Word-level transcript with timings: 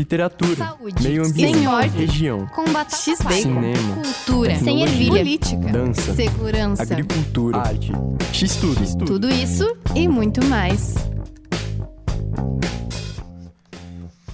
literatura, 0.00 0.56
Saúde. 0.56 1.02
meio 1.02 1.26
ambiente, 1.26 1.58
região, 1.96 2.46
Com 2.54 2.64
batata 2.72 2.96
X-Bacon. 2.96 3.30
cinema, 3.42 3.94
Cultura. 4.02 4.58
Sem 4.58 4.82
ervilha. 4.82 5.18
Política. 5.18 5.72
dança, 5.72 6.14
Segurança. 6.14 6.82
agricultura, 6.82 7.58
arte, 7.58 7.92
x-tudo, 8.32 9.04
Tudo 9.04 9.30
isso 9.30 9.76
e 9.94 10.08
muito 10.08 10.44
mais. 10.46 10.94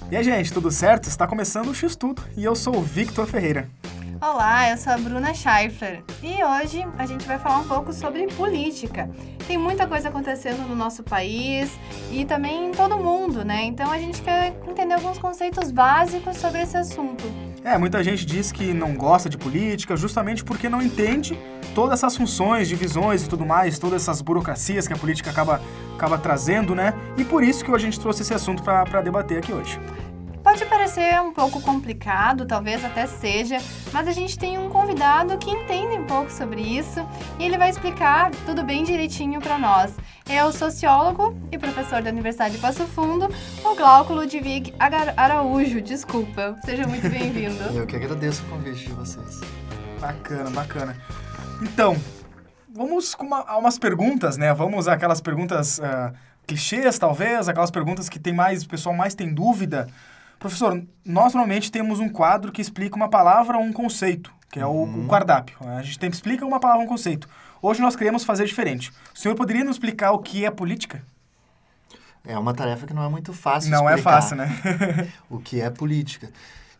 E 0.09 0.15
aí, 0.15 0.23
gente, 0.23 0.53
tudo 0.53 0.71
certo? 0.71 1.09
Está 1.09 1.27
começando 1.27 1.67
o 1.67 1.75
X 1.75 1.95
Tudo 1.95 2.21
e 2.37 2.43
eu 2.45 2.55
sou 2.55 2.77
o 2.77 2.81
Victor 2.81 3.27
Ferreira. 3.27 3.69
Olá, 4.19 4.71
eu 4.71 4.77
sou 4.77 4.93
a 4.93 4.97
Bruna 4.97 5.31
Scheifler 5.31 6.03
e 6.23 6.43
hoje 6.43 6.83
a 6.97 7.05
gente 7.05 7.27
vai 7.27 7.37
falar 7.37 7.59
um 7.59 7.67
pouco 7.67 7.93
sobre 7.93 8.25
política. 8.27 9.07
Tem 9.45 9.59
muita 9.59 9.85
coisa 9.85 10.09
acontecendo 10.09 10.67
no 10.67 10.75
nosso 10.75 11.03
país 11.03 11.77
e 12.11 12.25
também 12.25 12.69
em 12.69 12.71
todo 12.71 12.97
mundo, 12.97 13.45
né? 13.45 13.63
Então 13.65 13.91
a 13.91 13.99
gente 13.99 14.19
quer 14.23 14.55
entender 14.67 14.95
alguns 14.95 15.19
conceitos 15.19 15.69
básicos 15.69 16.37
sobre 16.37 16.63
esse 16.63 16.75
assunto. 16.75 17.23
É, 17.63 17.77
muita 17.77 18.03
gente 18.03 18.25
diz 18.25 18.51
que 18.51 18.73
não 18.73 18.95
gosta 18.95 19.29
de 19.29 19.37
política 19.37 19.95
justamente 19.95 20.43
porque 20.43 20.67
não 20.67 20.81
entende 20.81 21.37
todas 21.75 21.99
essas 21.99 22.17
funções, 22.17 22.67
divisões 22.67 23.23
e 23.23 23.29
tudo 23.29 23.45
mais, 23.45 23.77
todas 23.77 24.01
essas 24.01 24.19
burocracias 24.19 24.87
que 24.87 24.93
a 24.93 24.97
política 24.97 25.29
acaba, 25.29 25.61
acaba 25.95 26.17
trazendo, 26.17 26.73
né? 26.73 26.93
E 27.17 27.23
por 27.23 27.43
isso 27.43 27.63
que 27.63 27.69
hoje 27.69 27.85
a 27.85 27.91
gente 27.91 27.99
trouxe 27.99 28.23
esse 28.23 28.33
assunto 28.33 28.63
para 28.63 29.01
debater 29.01 29.37
aqui 29.37 29.53
hoje. 29.53 29.79
Pode 30.47 30.65
parecer 30.65 31.19
um 31.19 31.33
pouco 31.33 31.59
complicado, 31.59 32.45
talvez 32.45 32.83
até 32.85 33.05
seja, 33.05 33.57
mas 33.91 34.07
a 34.07 34.13
gente 34.13 34.39
tem 34.39 34.57
um 34.57 34.69
convidado 34.69 35.37
que 35.37 35.51
entende 35.51 35.97
um 35.97 36.05
pouco 36.05 36.31
sobre 36.31 36.61
isso 36.61 37.05
e 37.37 37.43
ele 37.43 37.57
vai 37.57 37.69
explicar 37.69 38.31
tudo 38.45 38.63
bem 38.63 38.81
direitinho 38.85 39.41
para 39.41 39.59
nós. 39.59 39.93
É 40.25 40.41
o 40.45 40.53
sociólogo 40.53 41.37
e 41.51 41.57
professor 41.57 42.01
da 42.01 42.11
Universidade 42.11 42.55
de 42.55 42.61
Passo 42.61 42.87
Fundo, 42.87 43.27
o 43.61 43.75
Glauco 43.75 44.13
Ludwig 44.13 44.73
Araújo. 45.17 45.81
Desculpa, 45.81 46.55
seja 46.63 46.87
muito 46.87 47.09
bem-vindo. 47.09 47.61
Eu 47.77 47.85
que 47.85 47.97
agradeço 47.97 48.41
o 48.43 48.45
convite 48.45 48.87
de 48.87 48.93
vocês. 48.93 49.41
Bacana, 49.99 50.49
bacana. 50.51 50.95
Então, 51.61 51.97
vamos 52.73 53.13
com 53.13 53.25
uma, 53.25 53.41
a 53.41 53.57
umas 53.57 53.77
perguntas, 53.77 54.37
né? 54.37 54.53
Vamos 54.53 54.87
aquelas 54.87 55.19
perguntas 55.19 55.81
ah, 55.81 56.13
clichês, 56.47 56.97
talvez, 56.97 57.49
aquelas 57.49 57.69
perguntas 57.69 58.07
que 58.07 58.17
tem 58.17 58.31
mais, 58.31 58.63
o 58.63 58.69
pessoal 58.69 58.95
mais 58.95 59.13
tem 59.13 59.33
dúvida. 59.33 59.89
Professor, 60.39 60.83
nós 61.03 61.33
normalmente 61.33 61.71
temos 61.71 61.99
um 61.99 62.09
quadro 62.09 62.51
que 62.51 62.61
explica 62.61 62.95
uma 62.95 63.09
palavra 63.09 63.57
ou 63.57 63.63
um 63.63 63.73
conceito, 63.73 64.31
que 64.51 64.59
é 64.59 64.65
o, 64.65 64.83
o 64.83 65.07
cardápio. 65.07 65.57
A 65.61 65.81
gente 65.81 65.99
sempre 65.99 66.15
explica 66.15 66.45
uma 66.45 66.59
palavra 66.59 66.81
ou 66.81 66.85
um 66.85 66.89
conceito. 66.89 67.27
Hoje 67.61 67.81
nós 67.81 67.95
queremos 67.95 68.23
fazer 68.23 68.45
diferente. 68.45 68.91
O 69.13 69.17
senhor 69.17 69.35
poderia 69.35 69.63
nos 69.63 69.75
explicar 69.77 70.11
o 70.11 70.19
que 70.19 70.45
é 70.45 70.51
política? 70.51 71.03
É 72.25 72.37
uma 72.37 72.53
tarefa 72.53 72.85
que 72.85 72.93
não 72.93 73.03
é 73.03 73.09
muito 73.09 73.33
fácil 73.33 73.71
Não 73.71 73.89
é 73.89 73.95
explicar 73.95 74.11
fácil, 74.21 74.35
né? 74.37 74.47
o 75.29 75.39
que 75.39 75.61
é 75.61 75.69
política. 75.69 76.29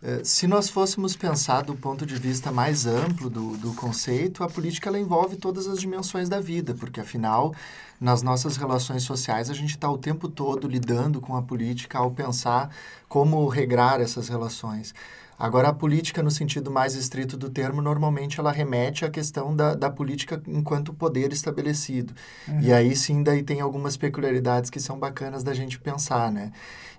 Eh, 0.03 0.21
Se 0.23 0.45
nós 0.45 0.69
fôssemos 0.69 1.15
pensar 1.15 1.61
do 1.63 1.73
ponto 1.75 2.05
de 2.05 2.15
vista 2.15 2.51
mais 2.51 2.85
amplo 2.85 3.29
do, 3.29 3.57
do 3.57 3.73
conceito, 3.73 4.43
a 4.43 4.49
política 4.49 4.89
ela 4.89 4.99
envolve 4.99 5.37
todas 5.37 5.67
as 5.67 5.79
dimensões 5.79 6.29
da 6.29 6.39
vida, 6.39 6.75
porque 6.75 6.99
afinal, 6.99 7.55
nas 7.99 8.21
nossas 8.21 8.57
relações 8.57 9.03
sociais, 9.03 9.49
a 9.49 9.53
gente 9.53 9.71
está 9.71 9.89
o 9.89 9.97
tempo 9.97 10.27
todo 10.27 10.67
lidando 10.67 11.19
com 11.19 11.35
a 11.35 11.41
política 11.41 11.97
ao 11.97 12.11
pensar 12.11 12.69
como 13.07 13.47
regrar 13.47 13.99
essas 14.01 14.29
relações. 14.29 14.93
Agora, 15.39 15.69
a 15.69 15.73
política, 15.73 16.23
no 16.23 16.31
sentido 16.31 16.71
mais 16.71 16.95
estrito 16.95 17.37
do 17.37 17.47
termo, 17.47 17.79
normalmente 17.79 18.39
ela 18.39 18.51
remete 18.51 19.05
à 19.05 19.09
questão 19.09 19.55
da, 19.55 19.75
da 19.75 19.89
política 19.89 20.41
enquanto 20.47 20.91
poder 20.93 21.31
estabelecido. 21.31 22.13
E 22.59 22.73
aí 22.73 22.95
sim, 22.95 23.21
daí 23.21 23.43
tem 23.43 23.61
algumas 23.61 23.95
peculiaridades 23.95 24.71
que 24.71 24.79
são 24.79 24.97
bacanas 24.97 25.43
da 25.43 25.53
gente 25.53 25.79
pensar, 25.79 26.31
né? 26.31 26.51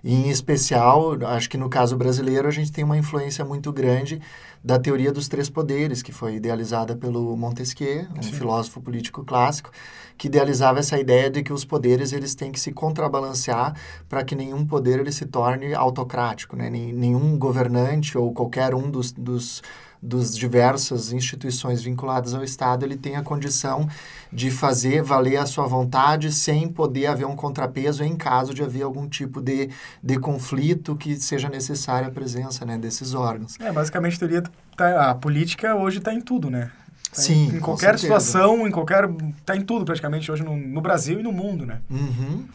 E, 0.03 0.13
em 0.13 0.29
especial, 0.29 1.17
acho 1.27 1.49
que 1.49 1.57
no 1.57 1.69
caso 1.69 1.97
brasileiro, 1.97 2.47
a 2.47 2.51
gente 2.51 2.71
tem 2.71 2.83
uma 2.83 2.97
influência 2.97 3.43
muito 3.43 3.71
grande 3.71 4.21
da 4.63 4.77
teoria 4.77 5.11
dos 5.11 5.27
três 5.27 5.49
poderes, 5.49 6.01
que 6.01 6.11
foi 6.11 6.35
idealizada 6.35 6.95
pelo 6.95 7.35
Montesquieu, 7.37 8.05
um 8.17 8.21
Sim. 8.21 8.33
filósofo 8.33 8.81
político 8.81 9.23
clássico, 9.23 9.71
que 10.17 10.27
idealizava 10.27 10.79
essa 10.79 10.99
ideia 10.99 11.29
de 11.29 11.41
que 11.41 11.53
os 11.53 11.63
poderes 11.63 12.11
eles 12.11 12.35
têm 12.35 12.51
que 12.51 12.59
se 12.59 12.73
contrabalancear 12.73 13.73
para 14.09 14.23
que 14.23 14.35
nenhum 14.35 14.65
poder 14.65 14.99
ele 14.99 15.11
se 15.11 15.25
torne 15.25 15.73
autocrático, 15.73 16.57
né? 16.57 16.69
Nenhum 16.69 17.37
governante 17.37 18.17
ou 18.17 18.33
qualquer 18.33 18.75
um 18.75 18.91
dos, 18.91 19.13
dos 19.13 19.61
dos 20.01 20.35
diversas 20.37 21.11
instituições 21.11 21.81
vinculadas 21.81 22.33
ao 22.33 22.43
Estado, 22.43 22.85
ele 22.85 22.95
tem 22.95 23.15
a 23.17 23.21
condição 23.21 23.87
de 24.31 24.49
fazer 24.49 25.01
valer 25.03 25.37
a 25.37 25.45
sua 25.45 25.67
vontade 25.67 26.31
sem 26.31 26.69
poder 26.69 27.07
haver 27.07 27.25
um 27.25 27.35
contrapeso 27.35 28.03
em 28.03 28.15
caso 28.15 28.53
de 28.53 28.63
haver 28.63 28.83
algum 28.83 29.07
tipo 29.09 29.41
de, 29.41 29.69
de 30.01 30.17
conflito 30.19 30.95
que 30.95 31.15
seja 31.17 31.49
necessária 31.49 32.07
a 32.07 32.11
presença 32.11 32.65
né, 32.65 32.77
desses 32.77 33.13
órgãos. 33.13 33.55
É, 33.59 33.71
basicamente 33.71 34.15
a 34.15 34.19
teoria 34.19 34.43
tá, 34.77 35.09
a 35.11 35.15
política 35.15 35.75
hoje 35.75 35.97
está 35.97 36.13
em 36.13 36.21
tudo, 36.21 36.49
né? 36.49 36.71
Tá 37.13 37.21
em- 37.21 37.25
Sim, 37.25 37.47
Em 37.47 37.51
com 37.59 37.65
qualquer 37.65 37.97
situação, 37.99 38.67
em 38.67 38.71
qualquer. 38.71 39.09
Tá 39.45 39.55
em 39.57 39.61
tudo 39.61 39.83
praticamente 39.83 40.31
hoje 40.31 40.43
no, 40.43 40.55
no 40.55 40.79
Brasil 40.79 41.19
e 41.19 41.23
no 41.23 41.31
mundo, 41.31 41.65
né? 41.65 41.81
Uhum. 41.89 42.45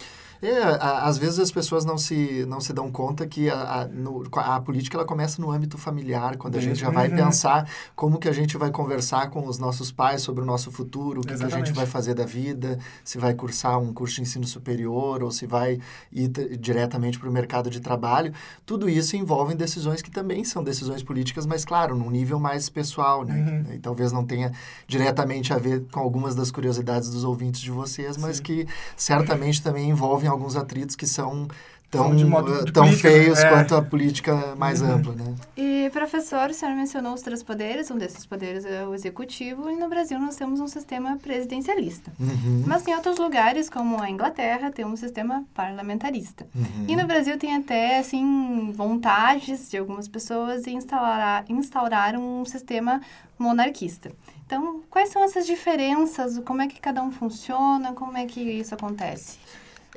É, 0.46 0.62
a- 0.62 1.04
às 1.06 1.16
vezes 1.16 1.38
as 1.38 1.50
pessoas 1.50 1.84
não 1.84 1.96
se, 1.96 2.44
não 2.46 2.60
se 2.60 2.72
dão 2.72 2.90
conta 2.90 3.26
que 3.26 3.48
a, 3.48 3.80
a, 3.82 3.86
no- 3.86 4.22
a 4.34 4.60
política 4.60 4.96
ela 4.96 5.06
começa 5.06 5.40
no 5.40 5.50
âmbito 5.50 5.78
familiar, 5.78 6.36
quando 6.36 6.56
a 6.56 6.60
gente 6.60 6.78
já 6.78 6.90
vai 6.90 7.08
Uhum. 7.08 7.16
pensar 7.16 7.68
como 7.96 8.18
que 8.18 8.28
a 8.28 8.32
gente 8.32 8.56
vai 8.58 8.70
conversar 8.70 9.30
com 9.30 9.46
os 9.46 9.58
nossos 9.58 9.90
pais 9.90 10.20
sobre 10.22 10.42
o 10.42 10.44
nosso 10.44 10.70
futuro, 10.70 11.20
o 11.20 11.26
que, 11.26 11.34
que 11.34 11.44
a 11.44 11.48
gente 11.48 11.72
vai 11.72 11.86
fazer 11.86 12.12
da 12.14 12.26
vida, 12.26 12.78
se 13.02 13.16
vai 13.16 13.32
cursar 13.34 13.78
um 13.78 13.92
curso 13.92 14.16
de 14.16 14.22
ensino 14.22 14.46
superior 14.46 15.22
ou 15.22 15.30
se 15.30 15.46
vai 15.46 15.78
ir 16.12 16.28
diretamente 16.58 17.18
para 17.18 17.28
o 17.28 17.32
mercado 17.32 17.70
de 17.70 17.80
trabalho. 17.80 18.32
Tudo 18.66 18.88
isso 18.88 19.16
envolve 19.16 19.54
decisões 19.54 20.02
que 20.02 20.10
também 20.10 20.44
são 20.44 20.62
decisões 20.62 21.02
políticas, 21.02 21.46
mas 21.46 21.64
claro, 21.64 21.96
num 21.96 22.10
nível 22.10 22.38
mais 22.38 22.68
pessoal, 22.68 23.24
né? 23.24 23.64
Uhum. 23.68 23.74
E 23.74 23.78
talvez 23.78 24.12
não 24.12 24.24
tenha 24.24 24.52
diretamente 24.86 25.52
a 25.52 25.58
ver 25.58 25.84
com 25.90 26.00
algumas 26.00 26.34
das 26.34 26.50
curiosidades 26.50 27.08
dos 27.08 27.24
ouvintes 27.24 27.60
de 27.60 27.70
vocês, 27.70 28.16
mas 28.16 28.36
Sim. 28.36 28.42
que 28.42 28.66
certamente 28.96 29.62
também 29.62 29.88
envolvem 29.88 30.33
alguns 30.34 30.56
atritos 30.56 30.94
que 30.96 31.06
são 31.06 31.48
tão, 31.90 32.14
de 32.16 32.24
modo- 32.24 32.52
eh, 32.52 32.64
de 32.64 32.72
tão 32.72 32.86
política, 32.86 33.08
feios 33.08 33.38
é. 33.38 33.48
quanto 33.48 33.76
a 33.76 33.80
política 33.80 34.56
mais 34.56 34.82
Uhum. 34.82 34.90
ampla, 34.94 35.14
né? 35.14 35.32
E, 35.56 35.88
professor, 35.92 36.50
o 36.50 36.52
senhor 36.52 36.74
mencionou 36.74 37.14
os 37.14 37.22
três 37.22 37.40
poderes, 37.40 37.88
um 37.88 37.96
desses 37.96 38.26
poderes 38.26 38.64
é 38.64 38.84
o 38.84 38.92
executivo, 38.94 39.70
e 39.70 39.76
no 39.76 39.88
Brasil 39.88 40.18
nós 40.18 40.34
temos 40.34 40.58
um 40.58 40.66
sistema 40.66 41.16
presidencialista. 41.22 42.10
Uhum, 42.18 42.64
Mas 42.66 42.84
em 42.88 42.94
outros 42.96 43.16
lugares, 43.18 43.70
como 43.70 44.02
a 44.02 44.10
Inglaterra, 44.10 44.72
tem 44.72 44.84
um 44.84 44.96
sistema 44.96 45.44
parlamentarista. 45.54 46.44
uhum. 46.52 46.86
E 46.88 46.96
no 46.96 47.06
Brasil 47.06 47.38
tem 47.38 47.54
até, 47.54 47.98
assim, 48.00 48.72
vontades 48.74 49.70
de 49.70 49.76
algumas 49.78 50.08
pessoas 50.08 50.64
de 50.64 50.70
instaurar, 50.70 51.44
instaurar 51.48 52.16
um 52.18 52.44
sistema 52.44 53.00
monarquista. 53.38 54.10
Então, 54.46 54.80
quais 54.90 55.10
são 55.10 55.22
essas 55.22 55.46
diferenças? 55.46 56.38
Como 56.44 56.60
é 56.60 56.66
que 56.66 56.80
cada 56.80 57.02
um 57.02 57.12
funciona? 57.12 57.92
Como 57.92 58.16
é 58.16 58.26
que 58.26 58.40
isso 58.40 58.74
acontece? 58.74 59.38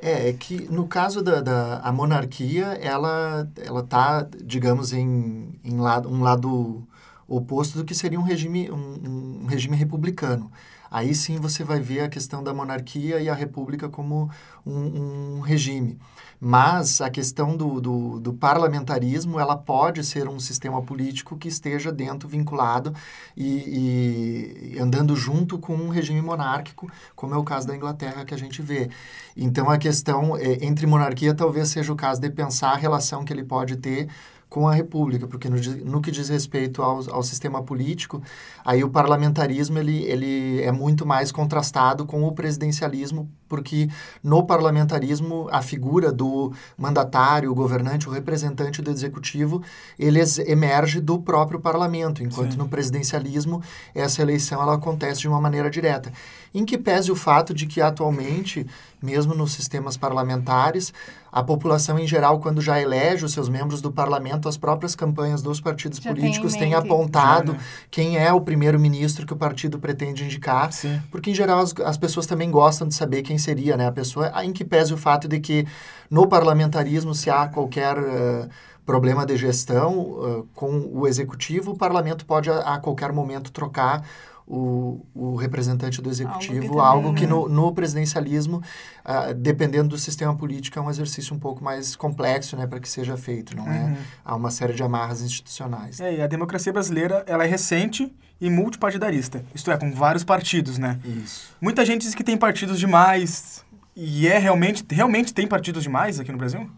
É, 0.00 0.28
é 0.28 0.32
que 0.32 0.68
no 0.70 0.86
caso 0.86 1.22
da, 1.22 1.40
da 1.40 1.80
a 1.80 1.92
monarquia, 1.92 2.66
ela 2.80 3.50
ela 3.56 3.82
tá, 3.82 4.28
digamos, 4.44 4.92
em, 4.92 5.58
em 5.64 5.78
lado, 5.78 6.08
um 6.08 6.22
lado 6.22 6.86
oposto 7.26 7.78
do 7.78 7.84
que 7.84 7.94
seria 7.94 8.18
um 8.18 8.22
regime 8.22 8.70
um, 8.70 9.42
um 9.42 9.46
regime 9.46 9.76
republicano. 9.76 10.50
Aí 10.90 11.14
sim 11.14 11.36
você 11.36 11.64
vai 11.64 11.80
ver 11.80 12.00
a 12.00 12.08
questão 12.08 12.42
da 12.42 12.54
monarquia 12.54 13.20
e 13.20 13.28
a 13.28 13.34
república 13.34 13.88
como 13.88 14.30
um, 14.64 15.36
um 15.36 15.40
regime. 15.40 15.98
Mas 16.40 17.00
a 17.00 17.10
questão 17.10 17.56
do, 17.56 17.80
do, 17.80 18.20
do 18.20 18.32
parlamentarismo, 18.32 19.40
ela 19.40 19.56
pode 19.56 20.04
ser 20.04 20.28
um 20.28 20.38
sistema 20.38 20.80
político 20.80 21.36
que 21.36 21.48
esteja 21.48 21.90
dentro, 21.90 22.28
vinculado 22.28 22.94
e, 23.36 24.74
e 24.74 24.78
andando 24.78 25.16
junto 25.16 25.58
com 25.58 25.74
um 25.74 25.88
regime 25.88 26.22
monárquico, 26.22 26.90
como 27.16 27.34
é 27.34 27.36
o 27.36 27.42
caso 27.42 27.66
da 27.66 27.74
Inglaterra 27.74 28.24
que 28.24 28.34
a 28.34 28.38
gente 28.38 28.62
vê. 28.62 28.88
Então, 29.36 29.68
a 29.68 29.78
questão 29.78 30.36
é, 30.36 30.64
entre 30.64 30.86
monarquia 30.86 31.34
talvez 31.34 31.68
seja 31.70 31.92
o 31.92 31.96
caso 31.96 32.20
de 32.20 32.30
pensar 32.30 32.70
a 32.70 32.76
relação 32.76 33.24
que 33.24 33.32
ele 33.32 33.44
pode 33.44 33.76
ter 33.76 34.08
com 34.48 34.66
a 34.66 34.74
república, 34.74 35.26
porque 35.26 35.48
no, 35.48 35.56
no 35.84 36.00
que 36.00 36.10
diz 36.10 36.28
respeito 36.28 36.82
ao, 36.82 36.98
ao 37.12 37.22
sistema 37.22 37.62
político, 37.62 38.22
aí 38.64 38.82
o 38.82 38.90
parlamentarismo 38.90 39.78
ele, 39.78 40.02
ele 40.04 40.62
é 40.62 40.72
muito 40.72 41.04
mais 41.04 41.30
contrastado 41.30 42.06
com 42.06 42.24
o 42.24 42.32
presidencialismo, 42.32 43.30
porque 43.48 43.88
no 44.22 44.44
parlamentarismo 44.44 45.48
a 45.50 45.62
figura 45.62 46.12
do 46.12 46.52
mandatário, 46.76 47.50
o 47.50 47.54
governante, 47.54 48.08
o 48.08 48.12
representante 48.12 48.82
do 48.82 48.90
executivo, 48.90 49.62
ele 49.98 50.20
emerge 50.46 51.00
do 51.00 51.18
próprio 51.18 51.58
parlamento, 51.58 52.22
enquanto 52.22 52.52
Sim. 52.52 52.58
no 52.58 52.68
presidencialismo 52.68 53.62
essa 53.94 54.22
eleição 54.22 54.60
ela 54.60 54.74
acontece 54.74 55.20
de 55.20 55.28
uma 55.28 55.40
maneira 55.40 55.70
direta. 55.70 56.12
Em 56.54 56.64
que 56.64 56.78
pese 56.78 57.10
o 57.10 57.16
fato 57.16 57.52
de 57.52 57.66
que 57.66 57.80
atualmente, 57.80 58.66
mesmo 59.02 59.34
nos 59.34 59.52
sistemas 59.52 59.96
parlamentares, 59.96 60.92
a 61.30 61.42
população 61.42 61.98
em 61.98 62.06
geral, 62.06 62.40
quando 62.40 62.60
já 62.60 62.80
elege 62.80 63.24
os 63.24 63.32
seus 63.32 63.48
membros 63.48 63.80
do 63.82 63.92
parlamento, 63.92 64.48
as 64.48 64.56
próprias 64.56 64.94
campanhas 64.94 65.42
dos 65.42 65.60
partidos 65.60 65.98
Já 65.98 66.10
políticos 66.10 66.54
têm 66.54 66.74
apontado 66.74 67.52
né? 67.52 67.60
quem 67.90 68.16
é 68.16 68.32
o 68.32 68.40
primeiro-ministro 68.40 69.26
que 69.26 69.32
o 69.32 69.36
partido 69.36 69.78
pretende 69.78 70.24
indicar, 70.24 70.72
Sim. 70.72 71.00
porque 71.10 71.30
em 71.30 71.34
geral 71.34 71.60
as, 71.60 71.74
as 71.84 71.96
pessoas 71.96 72.26
também 72.26 72.50
gostam 72.50 72.88
de 72.88 72.94
saber 72.94 73.22
quem 73.22 73.37
seria 73.38 73.76
né, 73.76 73.86
a 73.86 73.92
pessoa, 73.92 74.32
em 74.44 74.52
que 74.52 74.64
pese 74.64 74.92
o 74.92 74.96
fato 74.96 75.28
de 75.28 75.40
que 75.40 75.66
no 76.10 76.26
parlamentarismo, 76.26 77.14
se 77.14 77.30
há 77.30 77.46
qualquer 77.48 77.96
eh, 77.98 78.48
problema 78.88 79.26
de 79.26 79.36
gestão 79.36 79.98
uh, 79.98 80.48
com 80.54 80.90
o 80.94 81.06
executivo, 81.06 81.72
o 81.72 81.76
parlamento 81.76 82.24
pode 82.24 82.48
a, 82.48 82.60
a 82.60 82.78
qualquer 82.80 83.12
momento 83.12 83.52
trocar 83.52 84.02
o, 84.48 85.04
o 85.14 85.36
representante 85.36 86.00
do 86.00 86.08
executivo, 86.08 86.80
algo 86.80 87.12
que, 87.14 87.14
algo 87.14 87.14
que 87.14 87.26
no, 87.26 87.48
no, 87.48 87.70
presidencialismo, 87.72 88.62
uh, 89.04 89.34
dependendo 89.34 89.90
do 89.90 89.98
sistema 89.98 90.34
político, 90.34 90.78
é 90.78 90.82
um 90.82 90.88
exercício 90.88 91.36
um 91.36 91.38
pouco 91.38 91.62
mais 91.62 91.94
complexo, 91.94 92.56
né, 92.56 92.66
para 92.66 92.80
que 92.80 92.88
seja 92.88 93.16
feito, 93.16 93.54
não 93.54 93.70
é? 93.70 93.78
uhum. 93.78 93.92
é? 93.92 93.96
Há 94.24 94.34
uma 94.34 94.50
série 94.50 94.72
de 94.72 94.82
amarras 94.82 95.20
institucionais. 95.20 96.00
É, 96.00 96.16
e 96.16 96.22
a 96.22 96.26
democracia 96.26 96.72
brasileira, 96.72 97.22
ela 97.26 97.44
é 97.44 97.46
recente 97.46 98.10
e 98.40 98.48
multipartidarista, 98.48 99.44
isto 99.54 99.70
é, 99.70 99.76
com 99.76 99.92
vários 99.92 100.24
partidos, 100.24 100.78
né? 100.78 100.98
Isso. 101.04 101.54
Muita 101.60 101.84
gente 101.84 102.02
diz 102.02 102.14
que 102.14 102.24
tem 102.24 102.36
partidos 102.36 102.78
demais, 102.78 103.62
e 103.94 104.26
é 104.26 104.38
realmente, 104.38 104.82
realmente 104.90 105.34
tem 105.34 105.46
partidos 105.46 105.82
demais 105.82 106.18
aqui 106.18 106.32
no 106.32 106.38
Brasil? 106.38 106.70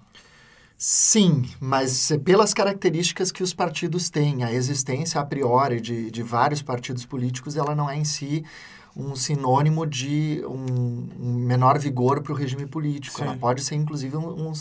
Sim, 0.82 1.44
mas 1.60 2.10
pelas 2.24 2.54
características 2.54 3.30
que 3.30 3.42
os 3.42 3.52
partidos 3.52 4.08
têm, 4.08 4.44
a 4.44 4.50
existência 4.50 5.20
a 5.20 5.24
priori 5.26 5.78
de, 5.78 6.10
de 6.10 6.22
vários 6.22 6.62
partidos 6.62 7.04
políticos, 7.04 7.54
ela 7.54 7.74
não 7.74 7.90
é 7.90 7.98
em 7.98 8.04
si 8.04 8.42
um 8.96 9.14
sinônimo 9.14 9.86
de 9.86 10.42
um, 10.46 11.08
um 11.20 11.34
menor 11.34 11.78
vigor 11.78 12.22
para 12.22 12.32
o 12.32 12.34
regime 12.34 12.64
político. 12.64 13.18
Sim. 13.18 13.24
Ela 13.24 13.36
pode 13.36 13.62
ser, 13.62 13.74
inclusive, 13.74 14.16
um, 14.16 14.52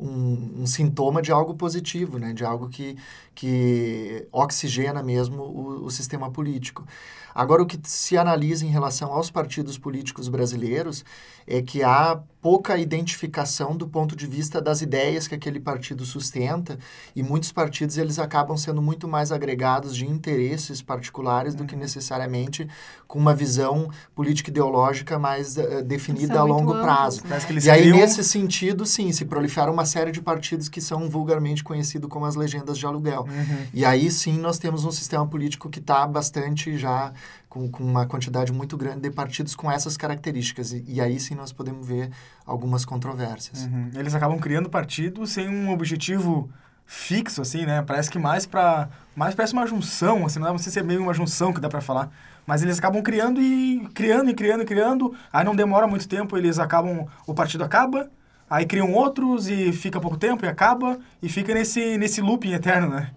um, 0.00 0.62
um, 0.62 0.66
sintoma 0.66 1.20
de 1.20 1.30
algo 1.30 1.54
positivo, 1.54 2.18
né? 2.18 2.32
de 2.32 2.42
algo 2.42 2.70
que, 2.70 2.96
que 3.34 4.26
oxigena 4.32 5.02
mesmo 5.02 5.42
o, 5.42 5.84
o 5.84 5.90
sistema 5.90 6.30
político. 6.30 6.86
Agora, 7.34 7.62
o 7.62 7.66
que 7.66 7.78
se 7.84 8.16
analisa 8.16 8.64
em 8.64 8.70
relação 8.70 9.12
aos 9.12 9.30
partidos 9.30 9.76
políticos 9.76 10.26
brasileiros 10.26 11.04
é 11.46 11.60
que 11.60 11.82
há 11.82 12.18
pouca 12.46 12.78
identificação 12.78 13.76
do 13.76 13.88
ponto 13.88 14.14
de 14.14 14.24
vista 14.24 14.62
das 14.62 14.80
ideias 14.80 15.26
que 15.26 15.34
aquele 15.34 15.58
partido 15.58 16.04
sustenta 16.04 16.78
e 17.16 17.20
muitos 17.20 17.50
partidos 17.50 17.98
eles 17.98 18.20
acabam 18.20 18.56
sendo 18.56 18.80
muito 18.80 19.08
mais 19.08 19.32
agregados 19.32 19.96
de 19.96 20.06
interesses 20.06 20.80
particulares 20.80 21.56
do 21.56 21.64
que 21.64 21.74
uhum. 21.74 21.80
necessariamente 21.80 22.68
com 23.08 23.18
uma 23.18 23.34
visão 23.34 23.90
política 24.14 24.48
ideológica 24.48 25.18
mais 25.18 25.56
uh, 25.56 25.82
definida 25.82 26.38
a 26.38 26.44
longo 26.44 26.72
prazo. 26.80 27.22
E 27.60 27.68
aí 27.68 27.80
criam... 27.80 27.96
nesse 27.96 28.22
sentido, 28.22 28.86
sim, 28.86 29.10
se 29.10 29.24
prolifera 29.24 29.68
uma 29.68 29.84
série 29.84 30.12
de 30.12 30.22
partidos 30.22 30.68
que 30.68 30.80
são 30.80 31.10
vulgarmente 31.10 31.64
conhecidos 31.64 32.08
como 32.08 32.26
as 32.26 32.36
legendas 32.36 32.78
de 32.78 32.86
aluguel. 32.86 33.22
Uhum. 33.22 33.66
E 33.74 33.84
aí 33.84 34.08
sim 34.08 34.38
nós 34.38 34.56
temos 34.56 34.84
um 34.84 34.92
sistema 34.92 35.26
político 35.26 35.68
que 35.68 35.80
está 35.80 36.06
bastante 36.06 36.78
já 36.78 37.12
com, 37.56 37.70
com, 37.70 37.82
uma 37.82 38.04
quantidade 38.04 38.52
muito 38.52 38.76
grande 38.76 39.00
de 39.00 39.10
partidos 39.10 39.54
com 39.54 39.70
essas 39.70 39.96
características. 39.96 40.72
E, 40.72 40.84
e 40.86 41.00
aí 41.00 41.18
sim 41.18 41.34
nós 41.34 41.52
podemos 41.52 41.86
ver 41.86 42.10
algumas 42.44 42.84
controvérsias. 42.84 43.64
Uhum. 43.64 43.90
Eles 43.94 44.14
acabam 44.14 44.38
criando 44.38 44.68
partidos 44.68 45.30
sem 45.30 45.48
um 45.48 45.72
objetivo 45.72 46.50
fixo, 46.84 47.40
assim, 47.40 47.64
né? 47.64 47.82
Parece 47.82 48.10
que 48.10 48.18
mais 48.18 48.44
para 48.46 48.88
mais 49.14 49.34
parece 49.34 49.54
uma 49.54 49.66
junção, 49.66 50.26
assim, 50.26 50.38
não 50.38 50.58
sei 50.58 50.70
se 50.70 50.78
é 50.78 50.82
meio 50.82 51.02
uma 51.02 51.14
junção 51.14 51.52
que 51.52 51.60
dá 51.60 51.68
para 51.68 51.80
falar, 51.80 52.10
mas 52.46 52.62
eles 52.62 52.78
acabam 52.78 53.02
criando 53.02 53.40
e 53.40 53.88
criando 53.92 54.30
e 54.30 54.34
criando 54.34 54.62
e 54.62 54.66
criando, 54.66 55.14
aí 55.32 55.44
não 55.44 55.56
demora 55.56 55.86
muito 55.88 56.06
tempo, 56.06 56.36
eles 56.36 56.60
acabam, 56.60 57.06
o 57.26 57.34
partido 57.34 57.64
acaba, 57.64 58.08
aí 58.48 58.66
criam 58.66 58.92
outros 58.92 59.48
e 59.48 59.72
fica 59.72 59.98
pouco 60.00 60.16
tempo 60.16 60.44
e 60.44 60.48
acaba, 60.48 61.00
e 61.20 61.28
fica 61.28 61.52
nesse, 61.54 61.98
nesse 61.98 62.20
looping 62.20 62.52
eterno, 62.52 62.90
né? 62.90 63.10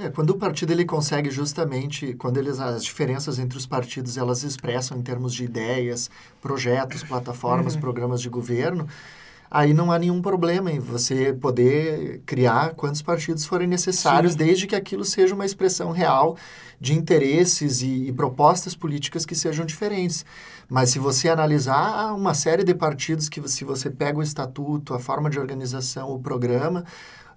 É, 0.00 0.10
quando 0.10 0.30
o 0.30 0.38
partido 0.38 0.72
ele 0.72 0.84
consegue 0.84 1.28
justamente, 1.28 2.14
quando 2.14 2.36
eles, 2.36 2.60
as 2.60 2.84
diferenças 2.84 3.40
entre 3.40 3.58
os 3.58 3.66
partidos 3.66 4.16
elas 4.16 4.44
expressam 4.44 4.96
em 4.96 5.02
termos 5.02 5.34
de 5.34 5.42
ideias, 5.42 6.08
projetos, 6.40 7.02
plataformas, 7.02 7.74
uhum. 7.74 7.80
programas 7.80 8.20
de 8.22 8.28
governo, 8.28 8.86
aí 9.50 9.74
não 9.74 9.90
há 9.90 9.98
nenhum 9.98 10.22
problema 10.22 10.70
em 10.70 10.78
você 10.78 11.32
poder 11.32 12.22
criar 12.24 12.74
quantos 12.76 13.02
partidos 13.02 13.44
forem 13.44 13.66
necessários, 13.66 14.34
Sim. 14.34 14.38
desde 14.38 14.66
que 14.68 14.76
aquilo 14.76 15.04
seja 15.04 15.34
uma 15.34 15.44
expressão 15.44 15.90
real 15.90 16.36
de 16.80 16.94
interesses 16.94 17.82
e, 17.82 18.06
e, 18.06 18.12
propostas 18.12 18.76
políticas 18.76 19.26
que 19.26 19.34
sejam 19.34 19.66
diferentes. 19.66 20.24
Mas 20.68 20.90
se 20.90 21.00
você 21.00 21.28
analisar, 21.28 21.74
há 21.74 22.14
uma 22.14 22.34
série 22.34 22.62
de 22.62 22.72
partidos 22.72 23.28
que, 23.28 23.46
se 23.48 23.64
você 23.64 23.90
pega 23.90 24.20
o 24.20 24.22
estatuto, 24.22 24.94
a 24.94 25.00
forma 25.00 25.28
de 25.28 25.40
organização, 25.40 26.12
o 26.12 26.20
programa, 26.20 26.84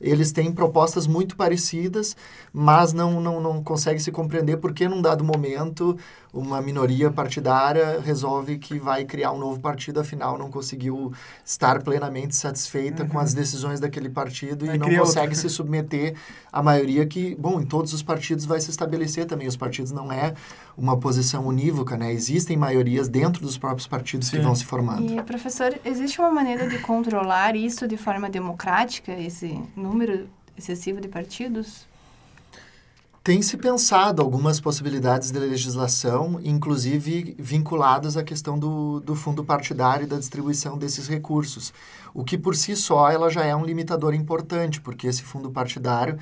eles 0.02 0.32
têm 0.32 0.52
propostas 0.52 1.08
muito 1.08 1.36
parecidas, 1.36 2.16
mas 2.52 2.92
não, 2.92 3.22
não, 3.22 3.40
não 3.40 3.64
consegue 3.64 4.00
se 4.00 4.12
compreender 4.12 4.58
porque, 4.58 4.88
num 4.88 5.02
dado 5.02 5.24
momento, 5.24 5.98
uma 6.34 6.62
minoria 6.62 7.12
partidária 7.12 8.00
resolve 8.00 8.58
que 8.58 8.80
vai 8.80 9.04
criar 9.04 9.34
um 9.34 9.38
novo 9.38 9.60
partido, 9.60 10.00
afinal 10.00 10.38
não 10.38 10.50
conseguiu 10.50 11.12
estar 11.46 11.82
plenamente 11.84 12.36
satisfeita 12.36 13.04
uhum. 13.04 13.10
com 13.10 13.20
as 13.20 13.32
uhum. 13.32 13.36
decisões 13.36 13.80
daquele 13.80 14.10
partido 14.10 14.66
e 14.66 14.78
não 14.78 14.88
consegue 14.88 15.28
outro. 15.28 15.42
se 15.42 15.50
submeter 15.50 16.16
à 16.52 16.64
maioria 16.64 17.06
que, 17.06 17.36
bom, 17.36 17.60
em 17.60 17.66
todos 17.66 17.94
os 17.94 18.02
partidos 18.02 18.46
vai 18.46 18.62
se 18.62 18.70
estabelecer 18.70 19.26
também. 19.26 19.48
Os 19.48 19.58
partidos 19.58 19.92
não 19.92 20.12
é 20.12 20.34
uma 20.78 20.98
posição 20.98 21.46
unívoca, 21.46 21.98
né? 21.98 22.14
Existem 22.14 22.56
maiorias 22.56 23.10
dentro 23.10 23.42
dos 23.42 23.58
próprios 23.58 23.88
partidos 23.88 24.30
Sim. 24.30 24.38
que 24.38 24.44
vão 24.44 24.56
se 24.56 24.64
formando. 24.64 25.12
E, 25.12 25.22
professor, 25.24 25.78
existe 25.84 26.20
uma 26.20 26.32
maneira 26.32 26.68
de 26.70 26.80
controlar 26.80 27.56
isso 27.58 27.88
de 27.88 27.98
forma 27.98 28.30
democrática, 28.30 29.12
esse 29.12 29.62
número 29.76 30.30
excessivo 30.58 31.02
de 31.02 31.10
partidos? 31.10 31.91
Tem 33.24 33.40
se 33.44 33.56
pensado 33.56 34.20
algumas 34.20 34.60
possibilidades 34.60 35.30
de 35.30 35.38
legislação, 35.38 36.40
inclusive 36.44 37.36
vinculadas 37.38 38.18
à 38.18 38.24
questão 38.24 38.58
do, 38.58 39.00
do 39.00 39.14
fundo 39.14 39.46
partidário 39.46 40.06
e 40.06 40.08
da 40.08 40.18
distribuição 40.18 40.76
desses 40.76 41.08
recursos, 41.08 41.72
o 42.16 42.24
que 42.24 42.36
por 42.36 42.56
si 42.56 42.76
só 42.76 43.12
ela 43.12 43.30
já 43.30 43.46
é 43.46 43.56
um 43.56 43.64
limitador 43.64 44.16
importante, 44.16 44.82
porque 44.82 45.06
esse 45.06 45.22
fundo 45.22 45.52
partidário 45.52 46.18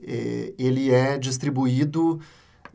eh, 0.00 0.54
ele 0.56 0.92
é 0.92 1.18
distribuído 1.18 2.20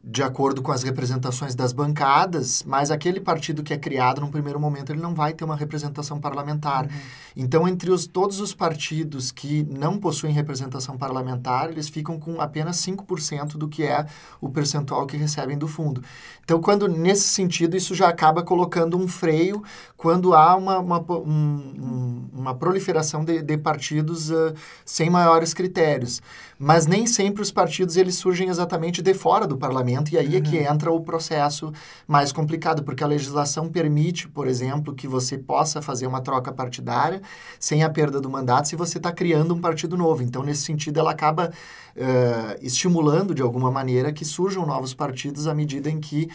de 0.06 0.22
acordo 0.22 0.62
com 0.62 0.70
as 0.70 0.84
representações 0.84 1.56
das 1.56 1.72
bancadas, 1.72 2.62
mas 2.68 2.92
aquele 2.92 3.22
partido 3.22 3.64
que 3.64 3.74
é 3.74 3.78
criado 3.78 4.20
num 4.20 4.30
primeiro 4.30 4.60
momento 4.60 4.92
ele 4.92 5.00
não 5.00 5.16
vai 5.16 5.32
ter 5.32 5.46
uma 5.46 5.56
representação 5.56 6.20
parlamentar. 6.20 6.84
Uhum. 6.84 6.92
Então, 7.38 7.66
entre 7.66 7.90
os, 7.90 8.06
todos 8.06 8.42
os 8.42 8.54
partidos 8.54 9.32
que 9.32 9.64
não 9.64 9.98
possuem 9.98 10.34
representação 10.34 10.98
parlamentar, 10.98 11.70
eles 11.70 11.88
ficam 11.88 12.20
com 12.20 12.42
apenas 12.42 12.76
5% 12.86 13.54
do 13.54 13.70
que 13.70 13.84
é 13.84 14.06
o 14.42 14.50
percentual 14.50 15.08
que 15.08 15.16
recebem 15.16 15.58
do 15.58 15.70
fundo. 15.70 16.04
Então, 16.44 16.60
quando 16.60 16.90
nesse 16.90 17.30
sentido, 17.30 17.78
isso 17.78 17.96
já 17.96 18.10
acaba 18.10 18.44
colocando 18.44 18.98
um 18.98 19.08
freio 19.08 19.64
quando 19.96 20.34
há 20.34 20.54
uma, 20.54 20.80
uma, 20.80 21.00
um, 21.00 22.28
uma 22.34 22.54
proliferação 22.54 23.24
de, 23.24 23.42
de 23.42 23.58
partidos 23.58 24.30
uh, 24.30 24.54
sem 24.84 25.10
maiores 25.10 25.54
critérios. 25.54 26.22
Mas 26.60 26.86
nem 26.86 27.08
sempre 27.08 27.42
os 27.42 27.52
partidos 27.52 27.96
eles 27.96 28.16
surgem 28.16 28.50
exatamente 28.50 29.02
de 29.02 29.14
fora 29.14 29.48
do 29.48 29.58
parlamento 29.58 29.93
e 30.14 30.18
aí 30.18 30.30
uhum. 30.30 30.36
é 30.36 30.42
que 30.42 30.58
uhum. 30.58 30.74
entra 30.74 30.92
o 30.92 31.02
processo 31.02 31.72
mais 32.08 32.32
complicado, 32.32 32.84
porque 32.84 33.04
a 33.04 33.08
legislação 33.08 33.70
permite, 33.70 34.28
por 34.28 34.48
exemplo, 34.48 34.94
que 34.94 35.08
você 35.08 35.38
possa 35.38 35.82
fazer 35.82 36.08
uma 36.08 36.22
troca 36.22 36.52
partidária 36.52 37.22
sem 37.60 37.84
a 37.84 37.90
perda 37.90 38.20
do 38.20 38.30
mandato 38.30 38.68
se 38.68 38.76
você 38.76 38.98
está 38.98 39.12
criando 39.12 39.54
um 39.54 39.62
partido 39.62 39.98
novo. 39.98 40.24
Então, 40.24 40.44
nesse 40.44 40.64
sentido, 40.64 41.00
ela 41.00 41.12
acaba 41.12 41.52
uh, 41.96 42.60
estimulando 42.62 43.34
de 43.34 43.42
alguma 43.42 43.72
maneira 43.72 44.12
que 44.12 44.26
surjam 44.26 44.66
novos 44.66 44.94
partidos 44.94 45.48
à 45.48 45.54
medida 45.54 45.90
em 45.90 46.00
que 46.00 46.30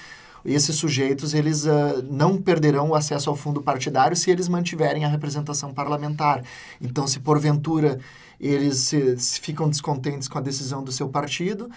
esses 0.45 0.77
sujeitos 0.77 1.35
eles 1.35 1.65
uh, 1.65 2.03
não 2.09 2.41
perderão 2.41 2.91
o 2.91 2.95
acesso 2.95 3.29
ao 3.29 3.37
fundo 3.37 3.61
partidário 3.61 4.17
se 4.17 4.31
eles 4.31 4.49
mantiverem 4.49 5.05
a 5.05 5.09
representação 5.09 5.73
parlamentar. 5.73 6.43
Então, 6.81 7.07
se 7.07 7.21
porventura 7.21 7.99
eles 8.41 8.79
se, 8.79 9.19
se 9.19 9.41
ficam 9.41 9.69
descontentes 9.69 10.29
com 10.29 10.39
a 10.39 10.41
decisão 10.41 10.83
do 10.83 10.93
seu 10.93 11.09
partido, 11.09 11.69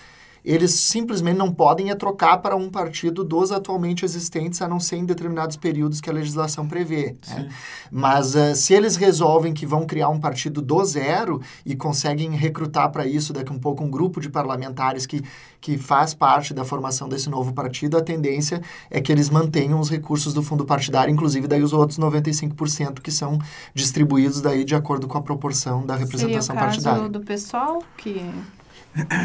eles 0.43 0.71
simplesmente 0.71 1.37
não 1.37 1.53
podem 1.53 1.91
é 1.91 1.95
trocar 1.95 2.37
para 2.37 2.55
um 2.55 2.69
partido 2.69 3.23
dos 3.23 3.51
atualmente 3.51 4.03
existentes, 4.03 4.61
a 4.61 4.67
não 4.67 4.79
ser 4.79 4.97
em 4.97 5.05
determinados 5.05 5.55
períodos 5.55 6.01
que 6.01 6.09
a 6.09 6.13
legislação 6.13 6.67
prevê. 6.67 7.15
Né? 7.29 7.49
Mas 7.91 8.35
uh, 8.35 8.55
se 8.55 8.73
eles 8.73 8.95
resolvem 8.95 9.53
que 9.53 9.65
vão 9.65 9.85
criar 9.85 10.09
um 10.09 10.19
partido 10.19 10.61
do 10.61 10.83
zero 10.83 11.41
e 11.65 11.75
conseguem 11.75 12.31
recrutar 12.31 12.91
para 12.91 13.05
isso 13.05 13.33
daqui 13.33 13.51
a 13.51 13.55
um 13.55 13.59
pouco 13.59 13.83
um 13.83 13.91
grupo 13.91 14.19
de 14.19 14.29
parlamentares 14.29 15.05
que, 15.05 15.21
que 15.59 15.77
faz 15.77 16.13
parte 16.13 16.53
da 16.53 16.65
formação 16.65 17.07
desse 17.07 17.29
novo 17.29 17.53
partido, 17.53 17.97
a 17.97 18.01
tendência 18.01 18.61
é 18.89 18.99
que 18.99 19.11
eles 19.11 19.29
mantenham 19.29 19.79
os 19.79 19.89
recursos 19.89 20.33
do 20.33 20.41
fundo 20.41 20.65
partidário, 20.65 21.11
inclusive 21.11 21.47
daí 21.47 21.61
os 21.61 21.73
outros 21.73 21.99
95% 21.99 22.99
que 23.01 23.11
são 23.11 23.37
distribuídos 23.73 24.41
daí 24.41 24.63
de 24.63 24.75
acordo 24.75 25.07
com 25.07 25.17
a 25.17 25.21
proporção 25.21 25.85
da 25.85 25.95
representação 25.95 26.55
Seria 26.55 26.61
o 26.61 26.65
caso 26.65 26.83
partidária. 26.83 27.09
do 27.09 27.19
pessoal 27.21 27.83
que 27.97 28.21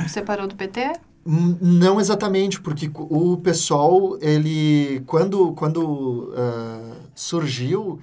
separou 0.08 0.46
do 0.46 0.54
PT? 0.54 0.92
Não 1.26 2.00
exatamente, 2.00 2.60
porque 2.60 2.88
o 2.94 3.36
PSOL, 3.38 4.16
ele, 4.20 5.02
quando, 5.06 5.52
quando 5.54 6.32
uh, 6.32 6.96
surgiu, 7.16 7.98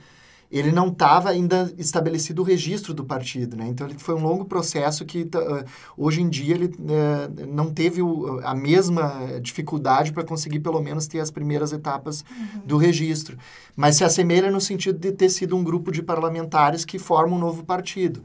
ele 0.51 0.73
não 0.73 0.89
estava 0.89 1.29
ainda 1.29 1.73
estabelecido 1.77 2.41
o 2.41 2.45
registro 2.45 2.93
do 2.93 3.05
partido, 3.05 3.55
né? 3.55 3.65
Então, 3.67 3.87
ele 3.87 3.97
foi 3.97 4.13
um 4.13 4.21
longo 4.21 4.43
processo 4.43 5.05
que, 5.05 5.21
uh, 5.21 5.65
hoje 5.97 6.21
em 6.21 6.29
dia, 6.29 6.53
ele 6.53 6.65
uh, 6.65 7.47
não 7.47 7.73
teve 7.73 8.01
o, 8.01 8.39
a 8.43 8.53
mesma 8.53 9.39
dificuldade 9.41 10.11
para 10.11 10.23
conseguir, 10.23 10.59
pelo 10.59 10.81
menos, 10.81 11.07
ter 11.07 11.21
as 11.21 11.31
primeiras 11.31 11.71
etapas 11.71 12.25
uhum. 12.29 12.61
do 12.65 12.77
registro. 12.77 13.37
Mas 13.73 13.95
se 13.95 14.03
assemelha 14.03 14.51
no 14.51 14.59
sentido 14.59 14.99
de 14.99 15.13
ter 15.13 15.29
sido 15.29 15.55
um 15.55 15.63
grupo 15.63 15.93
de 15.93 16.03
parlamentares 16.03 16.83
que 16.83 16.99
formam 16.99 17.37
um 17.37 17.39
novo 17.39 17.63
partido. 17.63 18.21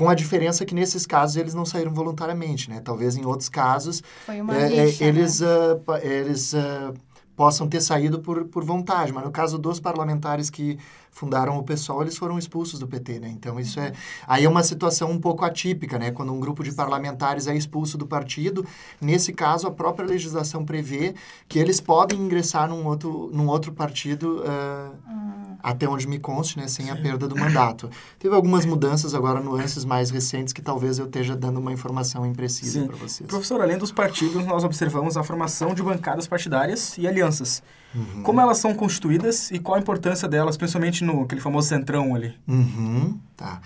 Com 0.00 0.08
a 0.08 0.14
diferença 0.14 0.64
que 0.64 0.74
nesses 0.74 1.04
casos 1.04 1.36
eles 1.36 1.52
não 1.52 1.66
saíram 1.66 1.92
voluntariamente, 1.92 2.70
né? 2.70 2.80
Talvez 2.80 3.16
em 3.16 3.24
outros 3.26 3.50
casos 3.50 4.02
é, 4.58 4.74
é, 4.78 4.84
rixa, 4.86 5.04
né? 5.04 5.08
eles, 5.10 5.42
ah, 5.42 5.78
pa- 5.84 6.00
eles 6.00 6.54
ah, 6.54 6.94
possam 7.36 7.68
ter 7.68 7.82
saído 7.82 8.18
por, 8.20 8.46
por 8.46 8.64
vontade, 8.64 9.12
mas 9.12 9.22
no 9.22 9.30
caso 9.30 9.58
dos 9.58 9.78
parlamentares 9.78 10.48
que 10.48 10.78
fundaram 11.10 11.58
o 11.58 11.62
PSOL, 11.62 12.02
eles 12.02 12.16
foram 12.16 12.38
expulsos 12.38 12.78
do 12.78 12.86
PT, 12.86 13.20
né? 13.20 13.28
Então 13.28 13.58
isso 13.58 13.78
é 13.78 13.92
aí 14.26 14.44
é 14.44 14.48
uma 14.48 14.62
situação 14.62 15.10
um 15.10 15.20
pouco 15.20 15.44
atípica, 15.44 15.98
né? 15.98 16.10
Quando 16.10 16.32
um 16.32 16.40
grupo 16.40 16.62
de 16.62 16.72
parlamentares 16.72 17.46
é 17.46 17.54
expulso 17.54 17.98
do 17.98 18.06
partido, 18.06 18.64
nesse 19.00 19.32
caso 19.32 19.66
a 19.66 19.70
própria 19.70 20.06
legislação 20.06 20.64
prevê 20.64 21.14
que 21.48 21.58
eles 21.58 21.80
podem 21.80 22.18
ingressar 22.18 22.68
num 22.68 22.86
outro 22.86 23.30
num 23.32 23.48
outro 23.48 23.72
partido 23.72 24.42
ah, 24.46 24.90
até 25.62 25.88
onde 25.88 26.06
me 26.08 26.18
conste, 26.18 26.58
né, 26.58 26.66
sem 26.68 26.90
a 26.90 26.96
perda 26.96 27.28
do 27.28 27.36
mandato. 27.36 27.90
Teve 28.18 28.34
algumas 28.34 28.64
mudanças 28.64 29.14
agora, 29.14 29.40
nuances 29.40 29.84
mais 29.84 30.10
recentes 30.10 30.52
que 30.52 30.62
talvez 30.62 30.98
eu 30.98 31.06
esteja 31.06 31.36
dando 31.36 31.58
uma 31.58 31.72
informação 31.72 32.24
imprecisa 32.24 32.84
para 32.86 32.96
vocês. 32.96 33.28
Professor, 33.28 33.60
além 33.60 33.78
dos 33.78 33.92
partidos, 33.92 34.46
nós 34.46 34.64
observamos 34.64 35.16
a 35.16 35.22
formação 35.22 35.74
de 35.74 35.82
bancadas 35.82 36.26
partidárias 36.26 36.96
e 36.98 37.06
alianças. 37.06 37.62
Como 38.22 38.40
elas 38.40 38.58
são 38.58 38.72
constituídas 38.74 39.50
e 39.50 39.58
qual 39.58 39.76
a 39.76 39.80
importância 39.80 40.28
delas, 40.28 40.56
principalmente 40.56 41.02
no 41.02 41.22
aquele 41.22 41.40
famoso 41.40 41.68
centrão 41.68 42.14
ali? 42.14 42.34
Uhum, 42.46 43.18
tá. 43.36 43.60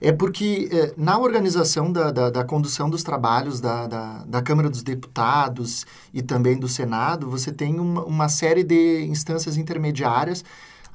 É 0.00 0.12
porque 0.12 0.68
eh, 0.70 0.94
na 0.96 1.18
organização 1.18 1.92
da, 1.92 2.10
da, 2.10 2.30
da 2.30 2.44
condução 2.44 2.88
dos 2.88 3.02
trabalhos 3.02 3.60
da, 3.60 3.86
da, 3.86 4.24
da 4.24 4.42
Câmara 4.42 4.68
dos 4.68 4.82
Deputados 4.82 5.86
e 6.12 6.22
também 6.22 6.56
do 6.56 6.68
Senado, 6.68 7.28
você 7.28 7.52
tem 7.52 7.78
uma, 7.78 8.04
uma 8.04 8.28
série 8.28 8.62
de 8.64 9.04
instâncias 9.04 9.56
intermediárias 9.56 10.44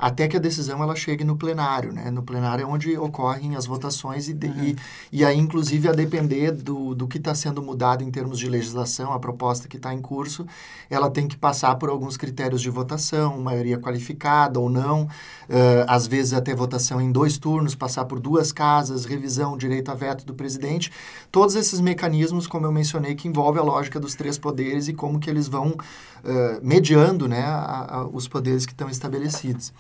até 0.06 0.28
que 0.28 0.36
a 0.36 0.40
decisão 0.40 0.84
ela 0.84 0.96
chegue 0.96 1.24
no 1.24 1.38
plenário, 1.38 1.94
né? 1.94 2.12
No 2.12 2.22
plenário 2.24 2.64
é 2.64 2.66
onde 2.68 2.98
ocorrem 2.98 3.56
as 3.56 3.66
votações 3.66 4.28
e, 4.28 4.34
de- 4.34 4.48
e, 4.48 4.76
e 5.12 5.24
aí, 5.26 5.38
inclusive, 5.38 5.88
a 5.88 5.94
depender 5.94 6.52
do, 6.52 6.94
do 6.94 7.08
que 7.08 7.18
está 7.18 7.34
sendo 7.34 7.62
mudado 7.62 8.04
em 8.04 8.12
termos 8.12 8.38
de 8.38 8.50
legislação, 8.50 9.14
a 9.14 9.20
proposta 9.20 9.68
que 9.68 9.78
está 9.78 9.94
em 9.94 10.02
curso, 10.02 10.46
ela 10.90 11.10
tem 11.10 11.28
que 11.28 11.38
passar 11.38 11.76
por 11.76 11.90
alguns 11.90 12.18
critérios 12.18 12.62
de 12.62 12.70
votação, 12.70 13.40
maioria 13.42 13.78
qualificada 13.80 14.60
ou 14.60 14.70
não, 14.70 15.08
eh, 15.48 15.86
às 15.88 16.06
vezes 16.06 16.34
até 16.34 16.54
votação 16.54 17.00
em 17.00 17.12
dois 17.12 17.38
turnos, 17.38 17.74
passar 17.76 18.06
por 18.06 18.20
duas 18.20 18.52
casas, 18.52 19.06
revisão, 19.06 19.58
direito 19.58 19.90
a 19.90 19.96
veto 19.96 20.26
do 20.26 20.34
presidente. 20.34 20.92
Todos 21.32 21.56
esses 21.56 21.80
mecanismos, 21.80 22.46
como 22.46 22.66
eu 22.66 22.72
mencionei, 22.72 23.16
que 23.16 23.28
envolve 23.28 23.58
a 23.60 23.64
lógica 23.64 24.00
dos 24.00 24.16
três 24.16 24.38
poderes 24.38 24.88
e 24.90 24.94
como 24.94 25.20
que 25.20 25.30
eles 25.30 25.48
vão 25.48 25.76
eh, 26.26 26.60
mediando 26.64 27.28
né, 27.28 27.42
a- 27.44 27.98
a- 27.98 28.08
os 28.08 28.28
poderes 28.30 28.66
que 28.66 28.72
estão 28.72 28.90
estabelecidos. 28.90 29.74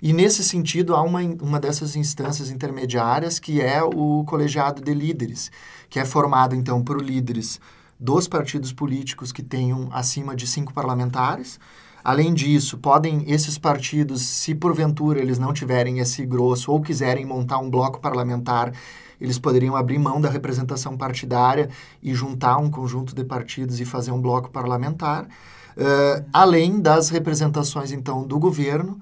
E 0.00 0.12
nesse 0.12 0.44
sentido, 0.44 0.94
há 0.94 1.02
uma, 1.02 1.20
uma 1.40 1.58
dessas 1.58 1.96
instâncias 1.96 2.50
intermediárias 2.50 3.38
que 3.38 3.60
é 3.60 3.82
o 3.82 4.24
colegiado 4.24 4.82
de 4.82 4.92
líderes, 4.92 5.50
que 5.88 5.98
é 5.98 6.04
formado 6.04 6.54
então 6.54 6.82
por 6.82 7.00
líderes 7.02 7.60
dos 7.98 8.28
partidos 8.28 8.72
políticos 8.72 9.32
que 9.32 9.42
tenham 9.42 9.88
acima 9.90 10.36
de 10.36 10.46
cinco 10.46 10.72
parlamentares. 10.72 11.58
Além 12.04 12.32
disso, 12.34 12.78
podem 12.78 13.24
esses 13.26 13.58
partidos, 13.58 14.22
se 14.22 14.54
porventura 14.54 15.18
eles 15.18 15.38
não 15.38 15.52
tiverem 15.52 15.98
esse 15.98 16.24
grosso 16.24 16.70
ou 16.70 16.80
quiserem 16.80 17.24
montar 17.24 17.58
um 17.58 17.68
bloco 17.68 17.98
parlamentar, 17.98 18.72
eles 19.20 19.38
poderiam 19.38 19.74
abrir 19.74 19.98
mão 19.98 20.20
da 20.20 20.28
representação 20.28 20.96
partidária 20.96 21.68
e 22.02 22.14
juntar 22.14 22.58
um 22.58 22.70
conjunto 22.70 23.14
de 23.14 23.24
partidos 23.24 23.80
e 23.80 23.84
fazer 23.84 24.12
um 24.12 24.20
bloco 24.20 24.50
parlamentar. 24.50 25.26
Eh, 25.76 26.24
além 26.32 26.80
das 26.80 27.08
representações, 27.08 27.90
então, 27.90 28.26
do 28.26 28.38
governo 28.38 29.00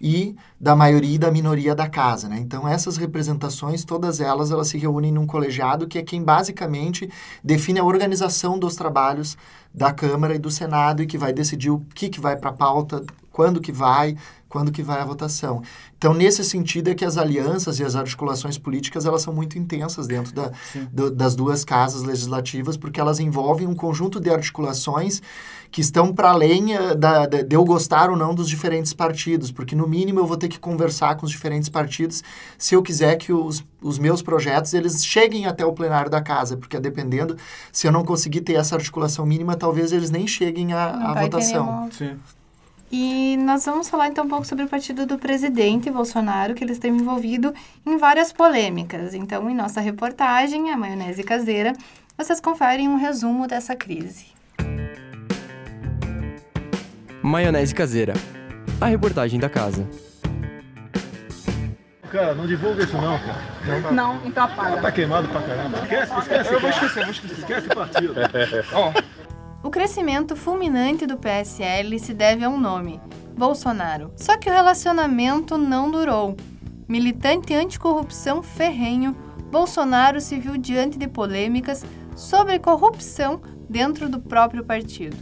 e 0.00 0.36
da 0.60 0.74
maioria 0.76 1.14
e 1.14 1.18
da 1.18 1.30
minoria 1.30 1.74
da 1.74 1.88
casa, 1.88 2.28
né? 2.28 2.38
Então 2.38 2.66
essas 2.66 2.96
representações, 2.96 3.84
todas 3.84 4.20
elas, 4.20 4.50
elas 4.50 4.68
se 4.68 4.78
reúnem 4.78 5.12
num 5.12 5.26
colegiado 5.26 5.86
que 5.86 5.98
é 5.98 6.02
quem 6.02 6.22
basicamente 6.22 7.10
define 7.42 7.78
a 7.80 7.84
organização 7.84 8.58
dos 8.58 8.76
trabalhos 8.76 9.36
da 9.72 9.92
Câmara 9.92 10.34
e 10.34 10.38
do 10.38 10.50
Senado 10.50 11.02
e 11.02 11.06
que 11.06 11.18
vai 11.18 11.32
decidir 11.32 11.70
o 11.70 11.80
que 11.94 12.08
que 12.08 12.20
vai 12.20 12.36
para 12.36 12.50
a 12.50 12.54
pauta, 12.54 13.04
quando 13.30 13.60
que 13.60 13.72
vai, 13.72 14.16
quando 14.56 14.72
que 14.72 14.82
vai 14.82 15.02
a 15.02 15.04
votação. 15.04 15.60
Então 15.98 16.14
nesse 16.14 16.42
sentido 16.42 16.88
é 16.88 16.94
que 16.94 17.04
as 17.04 17.18
alianças 17.18 17.78
e 17.78 17.84
as 17.84 17.94
articulações 17.94 18.56
políticas 18.56 19.04
elas 19.04 19.20
são 19.20 19.34
muito 19.34 19.58
intensas 19.58 20.06
dentro 20.06 20.32
da, 20.32 20.50
do- 20.90 21.10
das 21.10 21.34
duas 21.36 21.62
casas 21.62 22.02
legislativas 22.02 22.74
porque 22.78 22.98
elas 22.98 23.20
envolvem 23.20 23.66
um 23.66 23.74
conjunto 23.74 24.18
de 24.18 24.30
articulações 24.30 25.20
que 25.70 25.82
estão 25.82 26.14
para 26.14 26.30
além 26.30 26.74
eh, 26.74 26.94
da, 26.94 27.26
da- 27.26 27.42
de 27.42 27.54
eu 27.54 27.62
gostar 27.66 28.08
ou 28.08 28.16
não 28.16 28.34
dos 28.34 28.48
diferentes 28.48 28.94
partidos, 28.94 29.50
porque 29.52 29.74
no 29.76 29.86
mínimo 29.86 30.20
eu 30.20 30.26
vou 30.26 30.38
ter 30.38 30.48
que 30.48 30.58
conversar 30.58 31.16
com 31.16 31.26
os 31.26 31.30
diferentes 31.32 31.68
partidos 31.68 32.22
se 32.56 32.74
eu 32.74 32.82
quiser 32.82 33.16
que 33.16 33.30
os, 33.32 33.62
os 33.82 33.98
meus 33.98 34.22
projetos 34.22 34.72
eles 34.72 35.04
cheguem 35.04 35.44
até 35.44 35.66
o 35.66 35.72
plenário 35.74 36.10
da 36.10 36.22
casa, 36.22 36.56
porque 36.56 36.80
dependendo, 36.80 37.36
se 37.70 37.86
eu 37.86 37.92
não 37.92 38.04
conseguir 38.06 38.40
ter 38.40 38.54
essa 38.54 38.74
articulação 38.74 39.26
mínima, 39.26 39.54
talvez 39.54 39.92
eles 39.92 40.10
nem 40.10 40.26
cheguem 40.26 40.72
à, 40.72 40.86
votação. 41.24 41.66
Sim. 41.92 42.16
E 42.90 43.36
nós 43.38 43.64
vamos 43.64 43.88
falar 43.88 44.08
então 44.08 44.24
um 44.24 44.28
pouco 44.28 44.46
sobre 44.46 44.64
o 44.64 44.68
partido 44.68 45.06
do 45.06 45.18
presidente 45.18 45.90
Bolsonaro, 45.90 46.54
que 46.54 46.62
ele 46.62 46.72
esteve 46.72 46.96
envolvido 46.96 47.52
em 47.84 47.96
várias 47.96 48.32
polêmicas. 48.32 49.12
Então, 49.12 49.50
em 49.50 49.54
nossa 49.54 49.80
reportagem, 49.80 50.70
a 50.70 50.76
maionese 50.76 51.24
caseira, 51.24 51.72
vocês 52.16 52.40
conferem 52.40 52.88
um 52.88 52.96
resumo 52.96 53.46
dessa 53.46 53.74
crise. 53.74 54.26
Maionese 57.22 57.74
caseira. 57.74 58.14
A 58.80 58.86
reportagem 58.86 59.40
da 59.40 59.48
casa. 59.48 59.86
Cara, 62.10 62.34
não 62.34 62.46
divulga 62.46 62.84
isso 62.84 62.96
não, 62.96 63.18
cara. 63.18 63.90
Não, 63.90 64.20
então 64.24 64.44
apaga. 64.44 64.80
Tá 64.80 64.92
queimado 64.92 65.28
pra 65.28 65.42
caramba. 65.42 65.78
Esquece, 65.78 66.18
esquece. 66.18 66.54
Eu 66.54 66.60
vou 66.60 66.70
esquecer, 66.70 67.02
vou 67.02 67.10
esquecer. 67.10 67.38
Esquece 67.38 67.66
o 67.66 67.74
partido. 67.74 68.14
O 69.66 69.68
crescimento 69.68 70.36
fulminante 70.36 71.08
do 71.08 71.18
PSL 71.18 71.98
se 71.98 72.14
deve 72.14 72.44
a 72.44 72.48
um 72.48 72.56
nome, 72.56 73.00
Bolsonaro. 73.36 74.12
Só 74.14 74.36
que 74.36 74.48
o 74.48 74.52
relacionamento 74.52 75.58
não 75.58 75.90
durou. 75.90 76.36
Militante 76.86 77.52
anticorrupção 77.52 78.44
ferrenho, 78.44 79.16
Bolsonaro 79.50 80.20
se 80.20 80.38
viu 80.38 80.56
diante 80.56 80.96
de 80.96 81.08
polêmicas 81.08 81.84
sobre 82.14 82.60
corrupção 82.60 83.40
dentro 83.68 84.08
do 84.08 84.20
próprio 84.20 84.64
partido. 84.64 85.16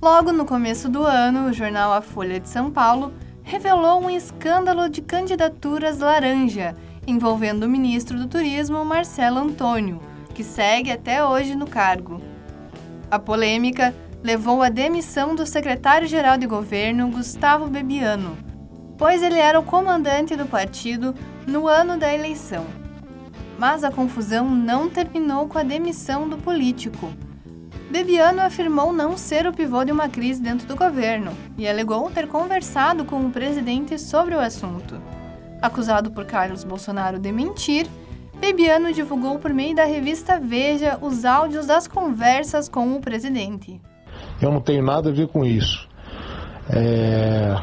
Logo 0.00 0.32
no 0.32 0.46
começo 0.46 0.88
do 0.88 1.02
ano, 1.02 1.50
o 1.50 1.52
jornal 1.52 1.92
A 1.92 2.00
Folha 2.00 2.40
de 2.40 2.48
São 2.48 2.70
Paulo 2.70 3.12
revelou 3.42 4.02
um 4.02 4.08
escândalo 4.08 4.88
de 4.88 5.02
candidaturas 5.02 5.98
laranja 5.98 6.74
envolvendo 7.06 7.64
o 7.64 7.68
ministro 7.68 8.18
do 8.18 8.26
Turismo 8.26 8.82
Marcelo 8.86 9.38
Antônio, 9.38 10.00
que 10.34 10.42
segue 10.42 10.90
até 10.90 11.22
hoje 11.22 11.54
no 11.54 11.66
cargo. 11.66 12.31
A 13.12 13.18
polêmica 13.18 13.94
levou 14.24 14.62
à 14.62 14.70
demissão 14.70 15.34
do 15.34 15.44
secretário-geral 15.44 16.38
de 16.38 16.46
governo 16.46 17.10
Gustavo 17.10 17.66
Bebiano, 17.66 18.38
pois 18.96 19.22
ele 19.22 19.38
era 19.38 19.60
o 19.60 19.62
comandante 19.62 20.34
do 20.34 20.46
partido 20.46 21.14
no 21.46 21.68
ano 21.68 21.98
da 21.98 22.10
eleição. 22.10 22.64
Mas 23.58 23.84
a 23.84 23.90
confusão 23.90 24.48
não 24.48 24.88
terminou 24.88 25.46
com 25.46 25.58
a 25.58 25.62
demissão 25.62 26.26
do 26.26 26.38
político. 26.38 27.12
Bebiano 27.90 28.40
afirmou 28.40 28.94
não 28.94 29.18
ser 29.18 29.46
o 29.46 29.52
pivô 29.52 29.84
de 29.84 29.92
uma 29.92 30.08
crise 30.08 30.40
dentro 30.40 30.66
do 30.66 30.74
governo 30.74 31.36
e 31.58 31.68
alegou 31.68 32.10
ter 32.10 32.26
conversado 32.26 33.04
com 33.04 33.26
o 33.26 33.30
presidente 33.30 33.98
sobre 33.98 34.34
o 34.34 34.40
assunto. 34.40 34.98
Acusado 35.60 36.10
por 36.12 36.24
Carlos 36.24 36.64
Bolsonaro 36.64 37.18
de 37.18 37.30
mentir, 37.30 37.86
Bebiano 38.42 38.92
divulgou 38.92 39.38
por 39.38 39.54
meio 39.54 39.72
da 39.72 39.84
revista 39.84 40.40
Veja 40.40 40.98
os 41.00 41.24
áudios 41.24 41.64
das 41.64 41.86
conversas 41.86 42.68
com 42.68 42.96
o 42.96 43.00
presidente. 43.00 43.80
Eu 44.40 44.50
não 44.50 44.60
tenho 44.60 44.82
nada 44.82 45.10
a 45.10 45.12
ver 45.12 45.28
com 45.28 45.44
isso. 45.44 45.88
É, 46.68 47.54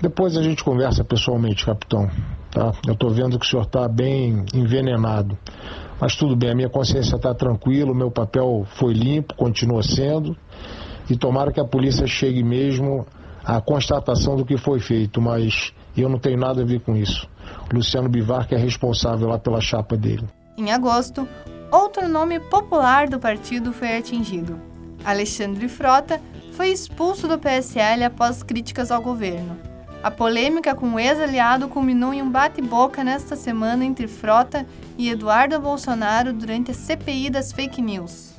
Depois 0.00 0.36
a 0.36 0.42
gente 0.44 0.62
conversa 0.62 1.02
pessoalmente, 1.02 1.66
capitão. 1.66 2.08
Tá? 2.52 2.72
Eu 2.86 2.92
estou 2.92 3.10
vendo 3.10 3.36
que 3.36 3.44
o 3.44 3.48
senhor 3.48 3.64
está 3.64 3.88
bem 3.88 4.44
envenenado. 4.54 5.36
Mas 6.00 6.14
tudo 6.14 6.36
bem, 6.36 6.50
a 6.50 6.54
minha 6.54 6.70
consciência 6.70 7.16
está 7.16 7.34
tranquila, 7.34 7.90
o 7.90 7.96
meu 7.96 8.12
papel 8.12 8.64
foi 8.76 8.92
limpo, 8.92 9.34
continua 9.34 9.82
sendo. 9.82 10.36
E 11.10 11.16
tomara 11.16 11.50
que 11.50 11.58
a 11.58 11.64
polícia 11.64 12.06
chegue 12.06 12.44
mesmo 12.44 13.04
à 13.44 13.60
constatação 13.60 14.36
do 14.36 14.44
que 14.44 14.56
foi 14.56 14.78
feito, 14.78 15.20
mas 15.20 15.74
eu 16.00 16.08
não 16.08 16.18
tenho 16.18 16.38
nada 16.38 16.62
a 16.62 16.64
ver 16.64 16.80
com 16.80 16.96
isso. 16.96 17.28
Luciano 17.72 18.08
Bivar 18.08 18.48
que 18.48 18.54
é 18.54 18.58
responsável 18.58 19.28
lá 19.28 19.38
pela 19.38 19.60
chapa 19.60 19.96
dele. 19.96 20.26
Em 20.56 20.72
agosto, 20.72 21.28
outro 21.70 22.08
nome 22.08 22.40
popular 22.40 23.08
do 23.08 23.18
partido 23.18 23.72
foi 23.72 23.96
atingido. 23.96 24.58
Alexandre 25.04 25.68
Frota 25.68 26.20
foi 26.52 26.68
expulso 26.68 27.26
do 27.26 27.38
PSL 27.38 28.04
após 28.04 28.42
críticas 28.42 28.90
ao 28.90 29.02
governo. 29.02 29.58
A 30.02 30.10
polêmica 30.10 30.74
com 30.74 30.94
o 30.94 30.98
ex-aliado 30.98 31.68
culminou 31.68 32.12
em 32.12 32.22
um 32.22 32.30
bate-boca 32.30 33.04
nesta 33.04 33.36
semana 33.36 33.84
entre 33.84 34.08
Frota 34.08 34.66
e 34.98 35.08
Eduardo 35.08 35.58
Bolsonaro 35.60 36.32
durante 36.32 36.72
a 36.72 36.74
CPI 36.74 37.30
das 37.30 37.52
fake 37.52 37.80
news. 37.80 38.32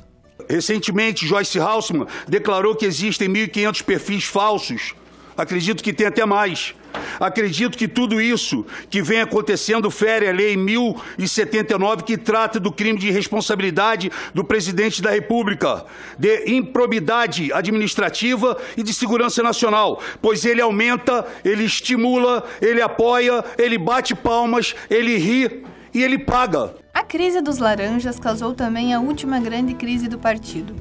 Recentemente, 0.48 1.26
Joyce 1.26 1.58
Halseman 1.58 2.06
declarou 2.28 2.74
que 2.74 2.84
existem 2.84 3.28
1.500 3.28 3.82
perfis 3.82 4.24
falsos 4.24 4.94
Acredito 5.36 5.82
que 5.82 5.92
tem 5.92 6.06
até 6.06 6.24
mais. 6.24 6.74
Acredito 7.18 7.76
que 7.76 7.88
tudo 7.88 8.20
isso 8.20 8.64
que 8.88 9.02
vem 9.02 9.20
acontecendo 9.20 9.90
fere 9.90 10.28
a 10.28 10.32
Lei 10.32 10.56
1079, 10.56 12.02
que 12.04 12.16
trata 12.16 12.60
do 12.60 12.72
crime 12.72 12.98
de 12.98 13.10
responsabilidade 13.10 14.10
do 14.32 14.44
presidente 14.44 15.02
da 15.02 15.10
República, 15.10 15.84
de 16.18 16.50
improbidade 16.50 17.52
administrativa 17.52 18.56
e 18.76 18.82
de 18.82 18.94
segurança 18.94 19.42
nacional, 19.42 20.00
pois 20.22 20.44
ele 20.44 20.60
aumenta, 20.60 21.26
ele 21.44 21.64
estimula, 21.64 22.44
ele 22.60 22.80
apoia, 22.80 23.44
ele 23.58 23.78
bate 23.78 24.14
palmas, 24.14 24.74
ele 24.88 25.16
ri 25.16 25.64
e 25.92 26.02
ele 26.02 26.18
paga. 26.18 26.74
A 26.92 27.02
crise 27.02 27.40
dos 27.40 27.58
laranjas 27.58 28.18
causou 28.18 28.54
também 28.54 28.94
a 28.94 29.00
última 29.00 29.40
grande 29.40 29.74
crise 29.74 30.08
do 30.08 30.18
partido. 30.18 30.74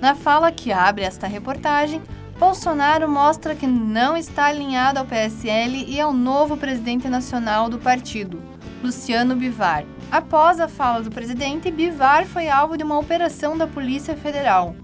Na 0.00 0.14
fala 0.14 0.52
que 0.52 0.70
abre 0.70 1.02
esta 1.02 1.26
reportagem, 1.26 2.02
Bolsonaro 2.38 3.08
mostra 3.08 3.54
que 3.54 3.66
não 3.66 4.14
está 4.14 4.44
alinhado 4.46 4.98
ao 4.98 5.06
PSL 5.06 5.86
e 5.88 5.98
ao 5.98 6.12
novo 6.12 6.54
presidente 6.54 7.08
nacional 7.08 7.70
do 7.70 7.78
partido, 7.78 8.42
Luciano 8.82 9.34
Bivar. 9.34 9.84
Após 10.12 10.60
a 10.60 10.68
fala 10.68 11.02
do 11.02 11.10
presidente, 11.10 11.70
Bivar 11.70 12.26
foi 12.26 12.46
alvo 12.50 12.76
de 12.76 12.84
uma 12.84 12.98
operação 12.98 13.56
da 13.56 13.66
Polícia 13.66 14.14
Federal. 14.14 14.76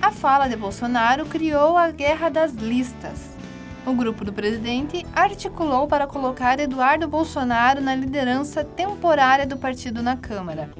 A 0.00 0.10
fala 0.10 0.48
de 0.48 0.56
Bolsonaro 0.56 1.26
criou 1.26 1.76
a 1.76 1.90
Guerra 1.90 2.30
das 2.30 2.54
Listas. 2.54 3.36
O 3.84 3.92
grupo 3.92 4.24
do 4.24 4.32
presidente 4.32 5.04
articulou 5.14 5.86
para 5.86 6.06
colocar 6.06 6.58
Eduardo 6.58 7.06
Bolsonaro 7.06 7.82
na 7.82 7.94
liderança 7.94 8.64
temporária 8.64 9.46
do 9.46 9.58
partido 9.58 10.02
na 10.02 10.16
Câmara. 10.16 10.70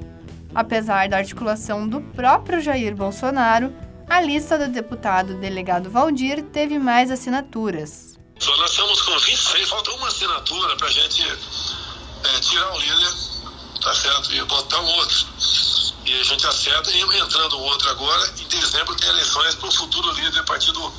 Apesar 0.55 1.07
da 1.07 1.17
articulação 1.17 1.87
do 1.87 2.01
próprio 2.01 2.59
Jair 2.59 2.95
Bolsonaro, 2.95 3.71
a 4.09 4.21
lista 4.21 4.57
do 4.57 4.67
deputado 4.67 5.35
delegado 5.35 5.89
Valdir 5.89 6.43
teve 6.43 6.77
mais 6.77 7.09
assinaturas. 7.09 8.17
Só 8.39 8.55
nós 8.57 8.71
estamos 8.71 9.01
com 9.01 9.17
26, 9.17 9.69
falta 9.69 9.91
uma 9.91 10.07
assinatura 10.07 10.75
para 10.75 10.87
a 10.87 10.91
gente 10.91 11.23
é, 11.23 12.39
tirar 12.39 12.73
o 12.73 12.79
líder, 12.79 13.13
tá 13.81 13.93
certo? 13.93 14.33
E 14.33 14.43
botar 14.43 14.81
um 14.81 14.87
outro. 14.97 15.25
E 16.05 16.13
a 16.19 16.23
gente 16.23 16.45
acerta, 16.45 16.91
e 16.91 17.01
entrando 17.19 17.57
o 17.57 17.61
outro 17.61 17.89
agora, 17.89 18.31
em 18.39 18.47
dezembro 18.47 18.95
tem 18.95 19.09
eleições 19.09 19.55
para 19.55 19.69
o 19.69 19.71
futuro 19.71 20.11
líder 20.11 20.39
a 20.39 20.43
partir, 20.43 20.71
do, 20.71 20.93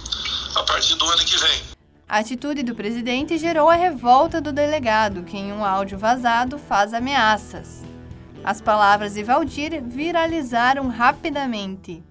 a 0.56 0.62
partir 0.64 0.94
do 0.96 1.04
ano 1.04 1.24
que 1.24 1.36
vem. 1.38 1.62
A 2.08 2.18
atitude 2.18 2.62
do 2.62 2.74
presidente 2.74 3.38
gerou 3.38 3.68
a 3.68 3.74
revolta 3.74 4.40
do 4.40 4.52
delegado, 4.52 5.22
que 5.24 5.36
em 5.36 5.52
um 5.52 5.64
áudio 5.64 5.98
vazado 5.98 6.58
faz 6.58 6.92
ameaças. 6.94 7.84
As 8.42 8.60
palavras 8.60 9.14
de 9.14 9.22
Valdir 9.22 9.82
viralizaram 9.84 10.88
rapidamente. 10.88 12.02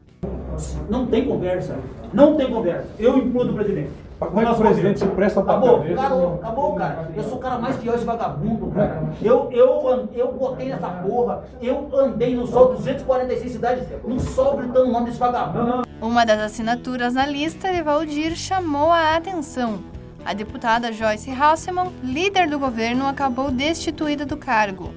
Não 0.89 1.05
tem 1.07 1.25
conversa. 1.25 1.75
Não 2.13 2.35
tem 2.35 2.49
conversa. 2.49 2.87
Eu 2.97 3.17
implodo 3.17 3.51
o 3.51 3.55
presidente. 3.55 3.91
Como 4.17 4.39
é 4.39 4.45
que 4.45 4.51
o 4.51 4.55
presidente 4.55 4.99
se 4.99 5.05
presta 5.07 5.41
para 5.41 5.57
Acabou, 5.57 5.81
acabou, 5.81 6.33
acabou, 6.35 6.75
cara. 6.75 7.11
Eu 7.15 7.23
sou 7.23 7.37
o 7.37 7.39
cara 7.39 7.59
mais 7.59 7.75
fiel 7.77 7.95
esse 7.95 8.05
vagabundo, 8.05 8.67
cara. 8.71 9.03
Eu, 9.21 9.49
eu, 9.51 10.09
eu 10.13 10.31
botei 10.31 10.69
nessa 10.69 10.87
porra, 10.87 11.43
eu 11.61 11.89
andei 11.93 12.33
no 12.35 12.47
sol 12.47 12.73
246 12.73 13.51
cidades, 13.51 13.83
no 14.05 14.19
sol 14.19 14.55
gritando 14.57 14.89
o 14.89 14.91
nome 14.91 15.07
desse 15.07 15.19
vagabundo. 15.19 15.85
Uma 16.01 16.25
das 16.25 16.39
assinaturas 16.39 17.13
na 17.13 17.25
lista 17.25 17.71
de 17.73 17.81
Valdir 17.81 18.35
chamou 18.35 18.89
a 18.89 19.17
atenção. 19.17 19.79
A 20.25 20.33
deputada 20.33 20.91
Joyce 20.93 21.31
Hasselman, 21.31 21.91
líder 22.01 22.49
do 22.49 22.57
governo, 22.57 23.05
acabou 23.05 23.51
destituída 23.51 24.25
do 24.25 24.37
cargo. 24.37 24.91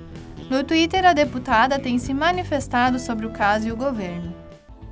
No 0.49 0.65
Twitter, 0.65 1.05
a 1.05 1.13
deputada 1.13 1.79
tem 1.79 1.99
se 1.99 2.15
manifestado 2.15 2.99
sobre 2.99 3.27
o 3.27 3.31
caso 3.31 3.69
e 3.69 3.73
o 3.73 3.77
governo. 3.77 4.38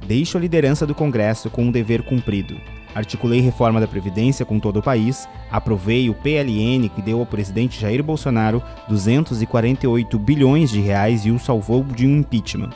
Deixo 0.07 0.39
a 0.39 0.41
liderança 0.41 0.87
do 0.87 0.95
Congresso 0.95 1.51
com 1.51 1.65
um 1.65 1.71
dever 1.73 2.03
cumprido. 2.05 2.57
Articulei 2.95 3.41
reforma 3.41 3.81
da 3.81 3.89
Previdência 3.89 4.47
com 4.47 4.61
todo 4.61 4.79
o 4.79 4.83
país, 4.83 5.29
aprovei 5.51 6.09
o 6.09 6.15
PLN 6.15 6.89
que 6.89 7.03
deu 7.03 7.19
ao 7.19 7.27
presidente 7.27 7.81
Jair 7.81 8.05
Bolsonaro 8.05 8.63
248 8.89 10.17
bilhões 10.17 10.71
de 10.71 10.81
reais 10.81 11.27
e 11.27 11.33
o 11.33 11.41
salvou 11.41 11.83
de 11.83 12.07
um 12.07 12.19
impeachment. 12.19 12.71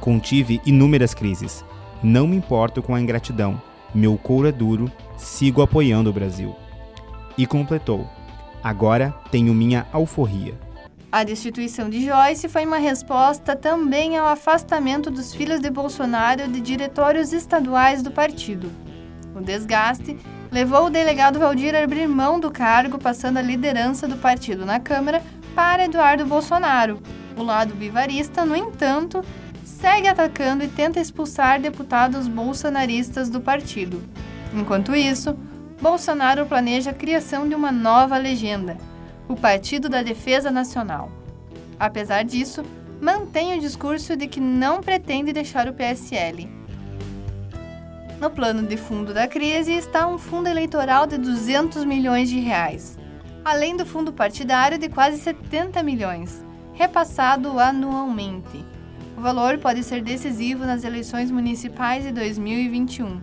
Contive 0.00 0.58
inúmeras 0.64 1.12
crises. 1.12 1.62
Não 2.02 2.26
me 2.26 2.36
importo 2.36 2.82
com 2.82 2.94
a 2.94 3.00
ingratidão. 3.00 3.60
Meu 3.94 4.16
couro 4.16 4.48
é 4.48 4.52
duro, 4.52 4.90
sigo 5.18 5.60
apoiando 5.60 6.08
o 6.08 6.14
Brasil. 6.14 6.56
E 7.36 7.46
completou: 7.46 8.08
Agora 8.64 9.14
tenho 9.30 9.52
minha 9.52 9.86
alforria. 9.92 10.54
A 11.12 11.24
destituição 11.24 11.90
de 11.90 12.04
Joyce 12.06 12.48
foi 12.48 12.64
uma 12.64 12.78
resposta 12.78 13.56
também 13.56 14.16
ao 14.16 14.28
afastamento 14.28 15.10
dos 15.10 15.34
filhos 15.34 15.58
de 15.58 15.68
Bolsonaro 15.68 16.46
de 16.46 16.60
diretórios 16.60 17.32
estaduais 17.32 18.00
do 18.00 18.12
partido. 18.12 18.70
O 19.34 19.40
desgaste 19.40 20.16
levou 20.52 20.86
o 20.86 20.90
delegado 20.90 21.40
Valdir 21.40 21.74
a 21.74 21.82
abrir 21.82 22.06
mão 22.06 22.38
do 22.38 22.48
cargo, 22.48 22.96
passando 22.96 23.38
a 23.38 23.42
liderança 23.42 24.06
do 24.06 24.18
partido 24.18 24.64
na 24.64 24.78
Câmara 24.78 25.20
para 25.52 25.86
Eduardo 25.86 26.24
Bolsonaro. 26.24 27.00
O 27.36 27.42
lado 27.42 27.74
bivarista, 27.74 28.44
no 28.44 28.54
entanto, 28.54 29.24
segue 29.64 30.06
atacando 30.06 30.62
e 30.62 30.68
tenta 30.68 31.00
expulsar 31.00 31.60
deputados 31.60 32.28
bolsonaristas 32.28 33.28
do 33.28 33.40
partido. 33.40 34.00
Enquanto 34.54 34.94
isso, 34.94 35.36
Bolsonaro 35.82 36.46
planeja 36.46 36.90
a 36.90 36.94
criação 36.94 37.48
de 37.48 37.54
uma 37.56 37.72
nova 37.72 38.16
legenda, 38.16 38.76
o 39.30 39.36
Partido 39.36 39.88
da 39.88 40.02
Defesa 40.02 40.50
Nacional. 40.50 41.08
Apesar 41.78 42.24
disso, 42.24 42.64
mantém 43.00 43.56
o 43.56 43.60
discurso 43.60 44.16
de 44.16 44.26
que 44.26 44.40
não 44.40 44.80
pretende 44.80 45.32
deixar 45.32 45.68
o 45.68 45.72
PSL. 45.72 46.50
No 48.20 48.28
plano 48.28 48.66
de 48.66 48.76
fundo 48.76 49.14
da 49.14 49.28
crise 49.28 49.72
está 49.72 50.08
um 50.08 50.18
fundo 50.18 50.48
eleitoral 50.48 51.06
de 51.06 51.16
200 51.16 51.84
milhões 51.84 52.28
de 52.28 52.40
reais, 52.40 52.98
além 53.44 53.76
do 53.76 53.86
fundo 53.86 54.12
partidário 54.12 54.76
de 54.76 54.88
quase 54.88 55.18
70 55.18 55.80
milhões, 55.84 56.44
repassado 56.74 57.60
anualmente. 57.60 58.64
O 59.16 59.20
valor 59.20 59.58
pode 59.58 59.84
ser 59.84 60.02
decisivo 60.02 60.66
nas 60.66 60.82
eleições 60.82 61.30
municipais 61.30 62.02
de 62.02 62.10
2021. 62.10 63.22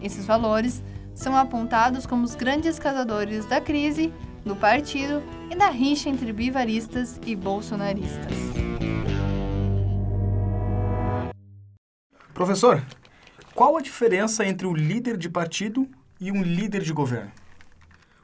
Esses 0.00 0.24
valores 0.24 0.82
são 1.14 1.36
apontados 1.36 2.06
como 2.06 2.24
os 2.24 2.34
grandes 2.34 2.78
causadores 2.78 3.44
da 3.44 3.60
crise, 3.60 4.10
do 4.44 4.56
partido 4.56 5.22
e 5.50 5.56
da 5.56 5.68
rixa 5.68 6.08
entre 6.08 6.32
bivaristas 6.32 7.20
e 7.26 7.34
bolsonaristas. 7.36 8.32
Professor, 12.34 12.82
qual 13.54 13.76
a 13.76 13.80
diferença 13.80 14.44
entre 14.44 14.66
o 14.66 14.74
líder 14.74 15.16
de 15.16 15.28
partido 15.28 15.88
e 16.20 16.32
um 16.32 16.42
líder 16.42 16.82
de 16.82 16.92
governo? 16.92 17.41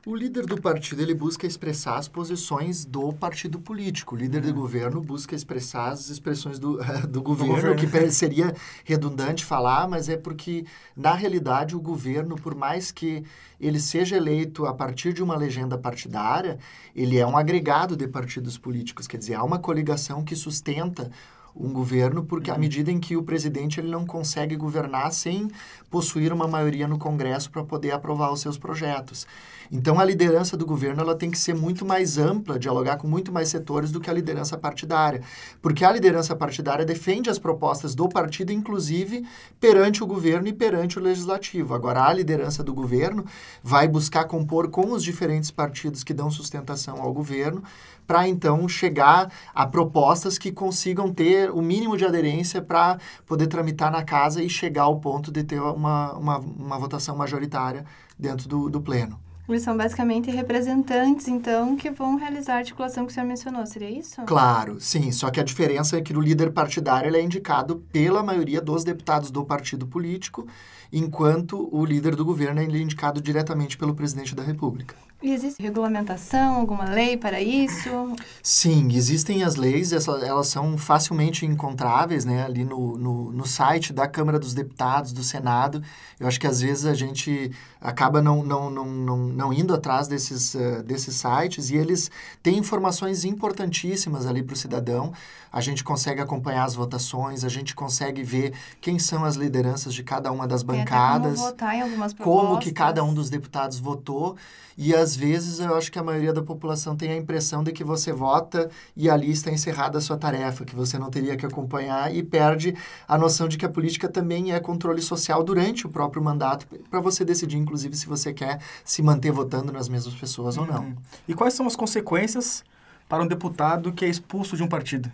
O 0.09 0.17
líder 0.17 0.47
do 0.47 0.59
partido 0.59 1.03
ele 1.03 1.13
busca 1.13 1.47
expressar 1.47 1.99
as 1.99 2.09
posições 2.09 2.83
do 2.87 3.13
partido 3.13 3.61
político. 3.61 4.15
O 4.15 4.19
líder 4.19 4.39
Uhum. 4.39 4.47
de 4.47 4.53
governo 4.53 5.01
busca 5.03 5.35
expressar 5.35 5.91
as 5.91 6.09
expressões 6.09 6.59
do, 6.59 6.79
do 7.07 7.21
governo, 7.21 7.75
governo. 7.75 8.07
que 8.07 8.11
seria 8.11 8.55
redundante 8.87 9.45
falar, 9.45 9.87
mas 9.87 10.09
é 10.09 10.17
porque, 10.17 10.65
na 10.97 11.13
realidade, 11.13 11.77
o 11.77 11.81
governo, 11.81 12.37
por 12.37 12.55
mais 12.55 12.91
que 12.91 13.23
ele 13.61 13.79
seja 13.79 14.17
eleito 14.17 14.65
a 14.65 14.73
partir 14.73 15.13
de 15.13 15.23
uma 15.23 15.37
legenda 15.37 15.77
partidária, 15.77 16.59
ele 16.97 17.19
é 17.19 17.27
um 17.27 17.37
agregado 17.37 17.95
de 17.95 18.09
partidos 18.09 18.57
políticos. 18.57 19.07
Quer 19.07 19.19
dizer, 19.19 19.35
há 19.35 19.45
uma 19.45 19.59
coligação 19.59 20.25
que 20.25 20.35
sustenta 20.35 21.11
um 21.59 21.73
governo, 21.73 22.23
porque 22.23 22.51
à 22.51 22.57
medida 22.57 22.91
em 22.91 23.01
que 23.01 23.17
o 23.17 23.23
presidente 23.23 23.81
ele 23.81 23.91
não 23.91 24.07
consegue 24.07 24.57
governar 24.57 25.13
sem 25.13 25.51
possuir 25.91 26.33
uma 26.33 26.47
maioria 26.47 26.87
no 26.87 26.99
Congresso 26.99 27.51
para 27.51 27.65
poder 27.65 27.91
aprovar 27.91 28.33
os 28.33 28.41
seus 28.41 28.57
projetos. 28.57 29.27
Então 29.71 30.01
a 30.01 30.05
liderança 30.05 30.57
do 30.57 30.65
governo 30.65 31.03
ela 31.03 31.15
tem 31.15 31.31
que 31.31 31.39
ser 31.39 31.55
muito 31.55 31.85
mais 31.85 32.17
ampla, 32.17 32.59
dialogar 32.59 32.97
com 32.97 33.07
muito 33.07 33.31
mais 33.31 33.49
setores 33.49 33.91
do 33.91 34.01
que 34.01 34.09
a 34.09 34.13
liderança 34.13 34.57
partidária, 34.57 35.21
porque 35.61 35.85
a 35.85 35.93
liderança 35.93 36.35
partidária 36.35 36.87
defende 36.87 37.29
as 37.29 37.39
propostas 37.39 37.95
do 37.95 38.09
partido, 38.09 38.51
inclusive 38.51 39.27
perante 39.61 40.03
o 40.03 40.07
governo 40.07 40.49
e 40.49 40.53
perante 40.53 40.99
o 40.99 41.03
legislativo. 41.03 41.75
Agora 41.75 42.05
a 42.05 42.13
liderança 42.13 42.63
do 42.63 42.73
governo 42.73 43.27
vai 43.63 43.87
buscar 43.87 44.25
compor 44.25 44.71
com 44.71 44.93
os 44.93 45.03
diferentes 45.03 45.51
partidos 45.51 46.03
que 46.03 46.15
dão 46.15 46.31
sustentação 46.31 47.03
ao 47.03 47.13
governo 47.13 47.63
para 48.09 48.27
então 48.27 48.67
chegar 48.67 49.31
a 49.55 49.67
propostas 49.67 50.39
que 50.39 50.51
consigam 50.51 51.13
ter 51.13 51.51
o 51.51 51.61
mínimo 51.61 51.95
de 51.95 52.07
aderência 52.07 52.63
para 52.63 52.99
poder 53.27 53.47
tramitar 53.49 53.93
na 53.93 54.03
casa 54.03 54.43
e 54.43 54.49
chegar 54.49 54.85
ao 54.85 54.99
ponto 54.99 55.31
de 55.31 55.45
ter 55.45 55.61
uma, 55.61 56.15
uma, 56.15 56.39
uma 56.39 56.79
votação 56.79 57.15
majoritária 57.15 57.85
dentro 58.19 58.49
do, 58.49 58.71
do 58.71 58.81
pleno. 58.81 59.21
Eles 59.47 59.63
são 59.63 59.75
basicamente 59.77 60.31
representantes, 60.31 61.27
então, 61.27 61.75
que 61.75 61.91
vão 61.91 62.17
realizar 62.17 62.55
a 62.55 62.59
articulação 62.59 63.07
que 63.07 63.13
o 63.13 63.15
senhor 63.15 63.27
mencionou, 63.27 63.65
seria 63.65 63.91
isso? 63.91 64.21
Claro, 64.27 64.79
sim. 64.79 65.11
Só 65.11 65.31
que 65.31 65.41
a 65.41 65.43
diferença 65.43 65.97
é 65.97 66.03
que 66.03 66.15
o 66.15 66.21
líder 66.21 66.53
partidário 66.53 67.09
ele 67.09 67.17
é 67.17 67.23
indicado 67.23 67.77
pela 67.91 68.23
maioria 68.23 68.61
dos 68.61 68.85
deputados 68.85 69.31
do 69.31 69.43
partido 69.47 69.87
político, 69.87 70.47
enquanto 70.93 71.67
o 71.73 71.83
líder 71.83 72.15
do 72.15 72.27
governo 72.27 72.61
é 72.61 72.65
indicado 72.65 73.23
diretamente 73.23 73.79
pelo 73.79 73.95
presidente 73.95 74.35
da 74.35 74.43
República. 74.43 74.95
E 75.21 75.33
existe 75.33 75.61
regulamentação, 75.61 76.55
alguma 76.55 76.85
lei 76.85 77.17
para 77.17 77.41
isso? 77.41 78.15
Sim, 78.41 78.93
existem 78.93 79.43
as 79.43 79.57
leis, 79.57 79.91
elas 79.93 80.47
são 80.47 80.79
facilmente 80.79 81.45
encontráveis 81.45 82.25
né, 82.25 82.45
ali 82.45 82.65
no, 82.65 82.97
no, 82.97 83.33
no, 83.33 83.45
site 83.45 83.93
da 83.93 84.07
Câmara 84.07 84.39
dos 84.39 84.55
Deputados, 84.55 85.13
do 85.13 85.25
Senado. 85.25 85.83
Eu 86.21 86.29
acho 86.29 86.39
que 86.39 86.47
às 86.47 86.61
vezes 86.61 86.87
a 86.87 86.95
gente 86.95 87.51
acaba 87.81 88.23
não, 88.23 88.45
não, 88.45 88.71
não, 88.71 88.85
não, 88.87 89.19
não 89.19 89.53
indo 89.53 89.75
atrás 89.75 90.07
desses, 90.07 90.55
uh, 90.55 90.85
desses 90.85 91.17
sites 91.17 91.69
e 91.71 91.77
eles 91.77 92.13
têm 92.41 92.57
informações 92.57 93.25
importantíssimas 93.25 94.25
ali 94.25 94.41
para 94.41 94.55
o 94.55 94.57
cidadão. 94.57 95.13
A 95.51 95.61
gente 95.61 95.83
consegue 95.83 96.21
acompanhar 96.21 96.63
as 96.63 96.77
votações, 96.77 97.43
a 97.43 97.49
gente 97.49 97.75
consegue 97.75 98.23
ver 98.23 98.53
quem 98.81 99.01
são 99.01 99.25
as 99.25 99.35
lideranças 99.35 99.95
de 99.95 100.05
cada 100.05 100.31
uma 100.31 100.47
das 100.47 100.63
bancadas, 100.63 101.39
como, 101.39 101.51
votar 101.51 101.75
em 101.75 101.83
algumas 101.83 102.13
propostas. 102.15 102.49
como 102.49 102.61
que 102.61 102.71
cada 102.71 103.03
um 103.03 103.13
dos 103.13 103.29
deputados 103.29 103.81
votou. 103.81 104.37
E 104.81 104.95
às 105.09 105.17
vezes 105.17 105.59
eu 105.59 105.75
acho 105.75 105.91
que 105.91 105.99
a 105.99 106.03
maioria 106.03 106.35
da 106.35 106.43
população 106.43 106.95
tem 106.95 107.11
a 107.11 107.17
impressão 107.17 107.65
de 107.65 107.73
que 107.73 107.83
você 107.83 108.13
vota 108.13 108.71
e 108.95 109.09
ali 109.09 109.31
está 109.31 109.51
encerrada 109.51 109.97
a 109.97 110.01
sua 110.03 110.19
tarefa, 110.19 110.67
que 110.67 110.77
você 110.77 110.99
não 110.99 111.09
teria 111.09 111.35
que 111.35 111.47
acompanhar 111.47 112.15
e 112.15 112.23
perde 112.23 112.75
a 113.07 113.17
noção 113.17 113.49
de 113.49 113.57
que 113.57 113.65
a 113.65 113.71
política 113.71 114.07
também 114.07 114.53
é 114.53 114.61
controle 114.61 115.01
social 115.01 115.43
durante 115.43 115.87
o 115.87 115.89
próprio 115.89 116.23
mandato, 116.23 116.67
para 116.91 117.01
você 117.01 117.25
decidir, 117.25 117.57
inclusive, 117.57 117.97
se 117.97 118.07
você 118.07 118.35
quer 118.35 118.61
se 118.85 119.01
manter 119.01 119.33
votando 119.33 119.73
nas 119.73 119.89
mesmas 119.89 120.15
pessoas 120.15 120.59
uhum. 120.59 120.65
ou 120.65 120.69
não. 120.69 120.97
E 121.27 121.33
quais 121.33 121.55
são 121.55 121.67
as 121.67 121.75
consequências 121.75 122.63
para 123.09 123.23
um 123.23 123.27
deputado 123.27 123.95
que 123.95 124.05
é 124.05 124.09
expulso 124.09 124.59
de 124.59 124.63
um 124.63 124.69
partido? 124.69 125.11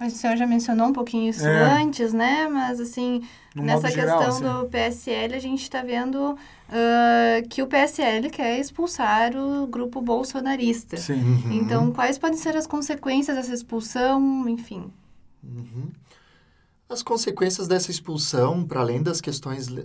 O 0.00 0.10
senhor 0.10 0.36
já 0.36 0.46
mencionou 0.46 0.86
um 0.86 0.92
pouquinho 0.92 1.28
isso 1.28 1.46
é. 1.46 1.82
antes, 1.82 2.12
né? 2.12 2.48
Mas, 2.48 2.78
assim, 2.78 3.22
no 3.54 3.64
nessa 3.64 3.90
questão 3.90 4.20
assim. 4.20 4.44
do 4.44 4.66
PSL, 4.66 5.34
a 5.34 5.40
gente 5.40 5.62
está 5.62 5.82
vendo 5.82 6.32
uh, 6.32 7.48
que 7.48 7.62
o 7.62 7.66
PSL 7.66 8.30
quer 8.30 8.60
expulsar 8.60 9.36
o 9.36 9.66
grupo 9.66 10.00
bolsonarista. 10.00 10.96
Sim. 10.96 11.14
Uhum. 11.14 11.52
Então, 11.52 11.90
quais 11.90 12.16
podem 12.16 12.38
ser 12.38 12.56
as 12.56 12.66
consequências 12.66 13.36
dessa 13.36 13.52
expulsão, 13.52 14.48
enfim? 14.48 14.92
Uhum. 15.42 15.88
As 16.88 17.02
consequências 17.02 17.66
dessa 17.66 17.90
expulsão, 17.90 18.64
para 18.64 18.80
além 18.80 19.02
das 19.02 19.20
questões 19.20 19.68
uh, 19.68 19.76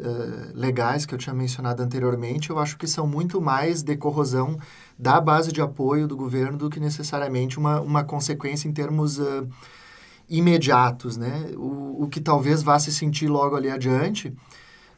legais 0.54 1.06
que 1.06 1.14
eu 1.14 1.18
tinha 1.18 1.34
mencionado 1.34 1.82
anteriormente, 1.82 2.52
eu 2.52 2.60
acho 2.60 2.78
que 2.78 2.88
são 2.88 3.08
muito 3.08 3.42
mais 3.42 3.82
de 3.82 3.98
corrosão 3.98 4.58
da 4.98 5.20
base 5.20 5.52
de 5.52 5.60
apoio 5.60 6.08
do 6.08 6.16
governo 6.16 6.58
do 6.58 6.70
que 6.70 6.80
necessariamente 6.80 7.58
uma, 7.58 7.82
uma 7.82 8.04
consequência 8.04 8.68
em 8.68 8.72
termos... 8.72 9.18
Uh, 9.18 9.50
imediatos, 10.30 11.18
né? 11.18 11.52
O, 11.56 12.04
o 12.04 12.08
que 12.08 12.20
talvez 12.20 12.64
vá 12.64 12.80
se 12.80 12.92
sentir 12.92 13.28
logo 13.28 13.56
ali 13.56 13.70
adiante 13.70 14.34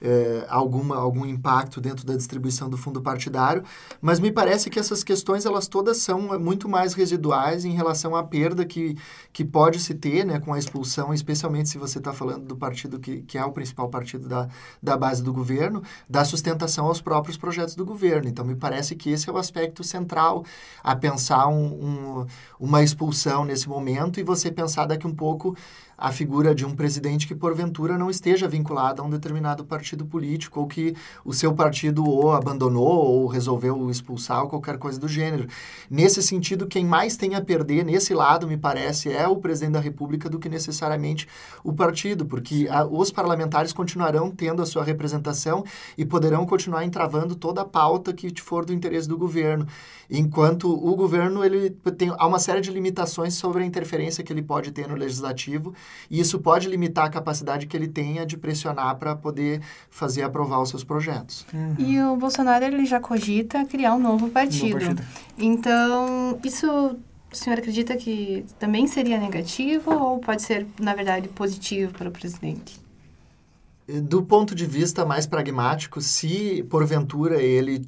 é, 0.01 0.45
alguma, 0.49 0.97
algum 0.97 1.25
impacto 1.25 1.79
dentro 1.81 2.05
da 2.05 2.15
distribuição 2.15 2.69
do 2.69 2.77
fundo 2.77 3.01
partidário, 3.01 3.63
mas 4.01 4.19
me 4.19 4.31
parece 4.31 4.69
que 4.69 4.79
essas 4.79 5.03
questões 5.03 5.45
elas 5.45 5.67
todas 5.67 5.97
são 5.97 6.39
muito 6.39 6.67
mais 6.67 6.93
residuais 6.93 7.65
em 7.65 7.71
relação 7.71 8.15
à 8.15 8.23
perda 8.23 8.65
que, 8.65 8.97
que 9.31 9.43
pode 9.43 9.79
se 9.79 9.93
ter 9.93 10.25
né, 10.25 10.39
com 10.39 10.53
a 10.53 10.59
expulsão, 10.59 11.13
especialmente 11.13 11.69
se 11.69 11.77
você 11.77 11.97
está 11.97 12.13
falando 12.13 12.45
do 12.45 12.55
partido 12.55 12.99
que, 12.99 13.21
que 13.21 13.37
é 13.37 13.45
o 13.45 13.51
principal 13.51 13.89
partido 13.89 14.27
da, 14.27 14.47
da 14.81 14.97
base 14.97 15.23
do 15.23 15.33
governo, 15.33 15.81
da 16.09 16.23
sustentação 16.23 16.85
aos 16.87 17.01
próprios 17.01 17.37
projetos 17.37 17.75
do 17.75 17.85
governo. 17.85 18.27
Então, 18.27 18.45
me 18.45 18.55
parece 18.55 18.95
que 18.95 19.09
esse 19.09 19.29
é 19.29 19.33
o 19.33 19.37
aspecto 19.37 19.83
central 19.83 20.43
a 20.83 20.95
pensar 20.95 21.47
um, 21.47 21.65
um, 21.65 22.25
uma 22.59 22.83
expulsão 22.83 23.45
nesse 23.45 23.67
momento 23.67 24.19
e 24.19 24.23
você 24.23 24.51
pensar 24.51 24.85
daqui 24.85 25.07
um 25.07 25.15
pouco 25.15 25.55
a 25.97 26.11
figura 26.11 26.53
de 26.53 26.65
um 26.65 26.75
presidente 26.75 27.27
que, 27.27 27.35
porventura, 27.35 27.97
não 27.97 28.09
esteja 28.09 28.47
vinculado 28.47 29.01
a 29.01 29.05
um 29.05 29.09
determinado 29.09 29.65
partido 29.65 30.05
político 30.05 30.59
ou 30.59 30.67
que 30.67 30.95
o 31.23 31.33
seu 31.33 31.53
partido 31.53 32.03
ou 32.03 32.31
abandonou 32.31 32.85
ou 32.85 33.27
resolveu 33.27 33.89
expulsar 33.89 34.43
ou 34.43 34.49
qualquer 34.49 34.77
coisa 34.77 34.99
do 34.99 35.07
gênero. 35.07 35.47
Nesse 35.89 36.21
sentido, 36.21 36.67
quem 36.67 36.85
mais 36.85 37.15
tem 37.15 37.35
a 37.35 37.41
perder 37.41 37.85
nesse 37.85 38.13
lado, 38.13 38.47
me 38.47 38.57
parece, 38.57 39.11
é 39.11 39.27
o 39.27 39.37
presidente 39.37 39.73
da 39.73 39.79
República 39.79 40.29
do 40.29 40.39
que 40.39 40.49
necessariamente 40.49 41.27
o 41.63 41.73
partido, 41.73 42.25
porque 42.25 42.67
a, 42.69 42.85
os 42.85 43.11
parlamentares 43.11 43.71
continuarão 43.71 44.29
tendo 44.29 44.61
a 44.61 44.65
sua 44.65 44.83
representação 44.83 45.63
e 45.97 46.05
poderão 46.05 46.45
continuar 46.45 46.83
entravando 46.83 47.35
toda 47.35 47.61
a 47.61 47.65
pauta 47.65 48.13
que 48.13 48.33
for 48.41 48.65
do 48.65 48.73
interesse 48.73 49.07
do 49.07 49.17
governo, 49.17 49.65
enquanto 50.09 50.69
o 50.69 50.95
governo 50.95 51.43
ele 51.43 51.69
tem 51.97 52.13
há 52.17 52.27
uma 52.27 52.39
série 52.39 52.61
de 52.61 52.71
limitações 52.71 53.33
sobre 53.33 53.63
a 53.63 53.65
interferência 53.65 54.23
que 54.23 54.31
ele 54.31 54.41
pode 54.41 54.71
ter 54.71 54.87
no 54.87 54.95
legislativo 54.95 55.73
e 56.09 56.19
isso 56.19 56.39
pode 56.39 56.67
limitar 56.67 57.05
a 57.05 57.09
capacidade 57.09 57.67
que 57.67 57.75
ele 57.75 57.87
tenha 57.87 58.25
de 58.25 58.37
pressionar 58.37 58.95
para 58.97 59.15
poder 59.15 59.61
fazer 59.89 60.23
aprovar 60.23 60.61
os 60.61 60.69
seus 60.69 60.83
projetos. 60.83 61.45
Uhum. 61.53 61.75
E 61.77 62.01
o 62.01 62.15
Bolsonaro 62.15 62.65
ele 62.65 62.85
já 62.85 62.99
cogita 62.99 63.65
criar 63.65 63.95
um 63.95 63.99
novo 63.99 64.29
partido. 64.29 64.79
novo 64.79 64.95
partido. 64.95 65.03
Então, 65.37 66.39
isso 66.43 66.97
o 67.31 67.37
senhor 67.37 67.59
acredita 67.59 67.97
que 67.97 68.45
também 68.57 68.87
seria 68.87 69.19
negativo 69.19 69.91
ou 69.91 70.19
pode 70.19 70.41
ser, 70.41 70.65
na 70.79 70.95
verdade, 70.95 71.27
positivo 71.27 71.91
para 71.91 72.07
o 72.07 72.11
presidente? 72.11 72.79
Do 73.87 74.23
ponto 74.23 74.55
de 74.55 74.65
vista 74.65 75.05
mais 75.05 75.27
pragmático, 75.27 76.01
se 76.01 76.63
porventura 76.69 77.41
ele 77.41 77.87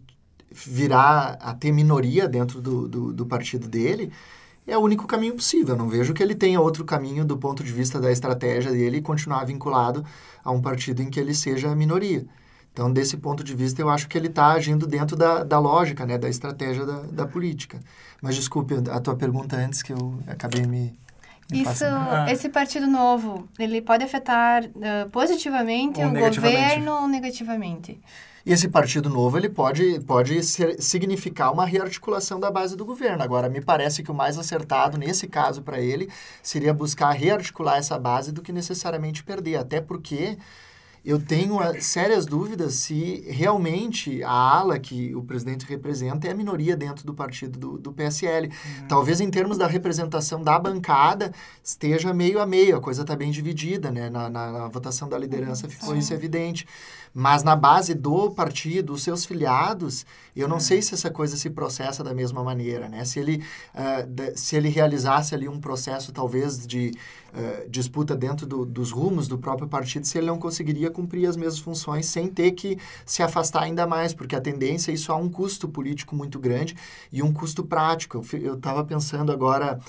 virar 0.52 1.38
a 1.42 1.54
ter 1.54 1.72
minoria 1.72 2.28
dentro 2.28 2.62
do, 2.62 2.88
do, 2.88 3.14
do 3.14 3.26
partido 3.26 3.68
dele, 3.68 4.12
é 4.68 4.78
o 4.78 4.82
único 4.82 5.08
caminho 5.08 5.34
possível. 5.34 5.74
Eu 5.74 5.78
não 5.78 5.88
vejo 5.88 6.14
que 6.14 6.22
ele 6.22 6.36
tenha 6.36 6.60
outro 6.60 6.84
caminho 6.84 7.24
do 7.26 7.38
ponto 7.38 7.64
de 7.64 7.72
vista 7.72 8.00
da 8.00 8.12
estratégia 8.12 8.72
dele 8.72 9.02
continuar 9.02 9.46
vinculado 9.46 10.06
a 10.44 10.52
um 10.52 10.62
partido 10.62 11.02
em 11.02 11.10
que 11.10 11.20
ele 11.20 11.34
seja 11.34 11.74
minoria. 11.74 12.26
Então, 12.74 12.94
desse 12.94 13.18
ponto 13.18 13.44
de 13.44 13.56
vista, 13.56 13.82
eu 13.82 13.90
acho 13.90 14.08
que 14.08 14.16
ele 14.16 14.28
está 14.28 14.52
agindo 14.52 14.86
dentro 14.86 15.16
da, 15.16 15.44
da 15.44 15.58
lógica, 15.58 16.06
né, 16.06 16.16
da 16.16 16.30
estratégia 16.30 16.86
da, 16.86 17.00
da 17.02 17.26
política. 17.26 17.80
Mas 18.22 18.36
desculpe 18.36 18.76
a 18.92 19.00
tua 19.00 19.16
pergunta 19.16 19.56
antes, 19.56 19.82
que 19.82 19.92
eu 19.92 20.20
acabei 20.28 20.62
me. 20.68 20.94
me 21.50 21.64
Isso, 21.64 21.86
ah. 21.86 22.28
esse 22.30 22.50
partido 22.50 22.86
novo, 22.86 23.50
ele 23.58 23.82
pode 23.82 24.04
afetar 24.04 24.64
uh, 24.64 25.10
positivamente 25.10 26.00
ou 26.02 26.10
o 26.10 26.14
governo 26.14 27.02
ou 27.02 27.08
negativamente? 27.08 28.00
E 28.48 28.54
esse 28.54 28.70
partido 28.70 29.10
novo 29.10 29.38
ele 29.38 29.50
pode, 29.50 30.00
pode 30.08 30.42
ser, 30.42 30.82
significar 30.82 31.52
uma 31.52 31.66
rearticulação 31.66 32.40
da 32.40 32.50
base 32.50 32.78
do 32.78 32.86
governo. 32.86 33.22
Agora, 33.22 33.50
me 33.50 33.60
parece 33.60 34.02
que 34.02 34.10
o 34.10 34.14
mais 34.14 34.38
acertado 34.38 34.98
nesse 34.98 35.28
caso 35.28 35.62
para 35.62 35.82
ele 35.82 36.08
seria 36.42 36.74
buscar 36.74 37.12
rearticular 37.12 37.76
essa 37.76 38.00
base 38.00 38.32
do 38.32 38.42
que 38.42 38.54
necessariamente 38.54 39.22
perder. 39.22 39.58
Até 39.58 39.82
porque 39.82 40.38
eu 41.08 41.22
tenho 41.22 41.58
ah, 41.58 41.80
sérias 41.80 42.26
dúvidas 42.26 42.74
se 42.76 43.24
realmente 43.30 44.22
a 44.24 44.30
ala 44.30 44.78
que 44.78 45.16
o 45.16 45.24
presidente 45.24 45.66
representa 45.66 46.28
é 46.28 46.32
a 46.32 46.36
minoria 46.36 46.76
dentro 46.76 47.06
do 47.06 47.14
partido 47.14 47.58
do, 47.58 47.78
do 47.78 47.94
PSL. 47.94 48.48
Uhum. 48.48 48.88
Talvez 48.90 49.22
em 49.22 49.30
termos 49.30 49.58
da 49.58 49.68
representação 49.68 50.44
da 50.44 50.60
bancada 50.60 51.32
esteja 51.64 52.14
meio 52.14 52.42
a 52.42 52.46
meio, 52.46 52.76
a 52.76 52.82
coisa 52.82 53.04
está 53.04 53.16
bem 53.16 53.32
dividida, 53.32 53.90
né? 53.90 54.10
Na, 54.10 54.30
na, 54.30 54.52
na, 54.52 54.68
votação 54.68 55.08
da 55.08 55.18
liderança 55.18 55.70
ficou 55.70 55.94
Sim. 55.94 56.00
isso 56.00 56.14
evidente. 56.14 56.68
Mas 57.14 57.44
na 57.44 57.56
base 57.56 57.94
do 57.94 58.32
partido, 58.32 58.94
os 58.94 59.04
seus 59.04 59.26
filiados, 59.26 60.06
eu 60.36 60.48
não 60.48 60.60
sei 60.60 60.82
se 60.82 60.94
essa 60.94 61.10
coisa 61.10 61.36
se 61.36 61.50
processa 61.50 62.04
da 62.04 62.14
mesma 62.14 62.44
maneira, 62.44 62.88
né? 62.88 63.04
Se 63.06 63.20
ele, 63.20 63.44
uh, 63.74 64.32
se 64.36 64.56
ele 64.56 64.70
realizasse 64.70 65.34
ali 65.34 65.48
um 65.48 65.60
processo, 65.60 66.12
talvez, 66.12 66.66
de 66.66 66.92
uh, 67.34 67.70
disputa 67.70 68.16
dentro 68.16 68.46
do, 68.46 68.66
dos 68.66 68.92
rumos 68.92 69.28
do 69.28 69.38
próprio 69.38 69.68
partido, 69.68 70.06
se 70.06 70.18
ele 70.18 70.28
não 70.28 70.38
conseguiria 70.38 70.90
cumprir 70.90 71.28
as 71.28 71.36
mesmas 71.36 71.60
funções 71.60 72.06
sem 72.06 72.28
ter 72.28 72.52
que 72.52 72.78
se 73.06 73.24
afastar 73.24 73.64
ainda 73.64 73.88
mais, 73.88 74.14
porque 74.14 74.36
a 74.36 74.42
tendência, 74.42 74.92
isso 74.92 75.12
há 75.12 75.16
um 75.16 75.30
custo 75.30 75.68
político 75.68 76.16
muito 76.16 76.40
grande 76.40 76.76
e 77.12 77.24
um 77.24 77.34
custo 77.34 77.64
prático. 77.64 78.24
Eu 78.34 78.56
estava 78.56 78.84
pensando 78.84 79.32
agora 79.32 79.80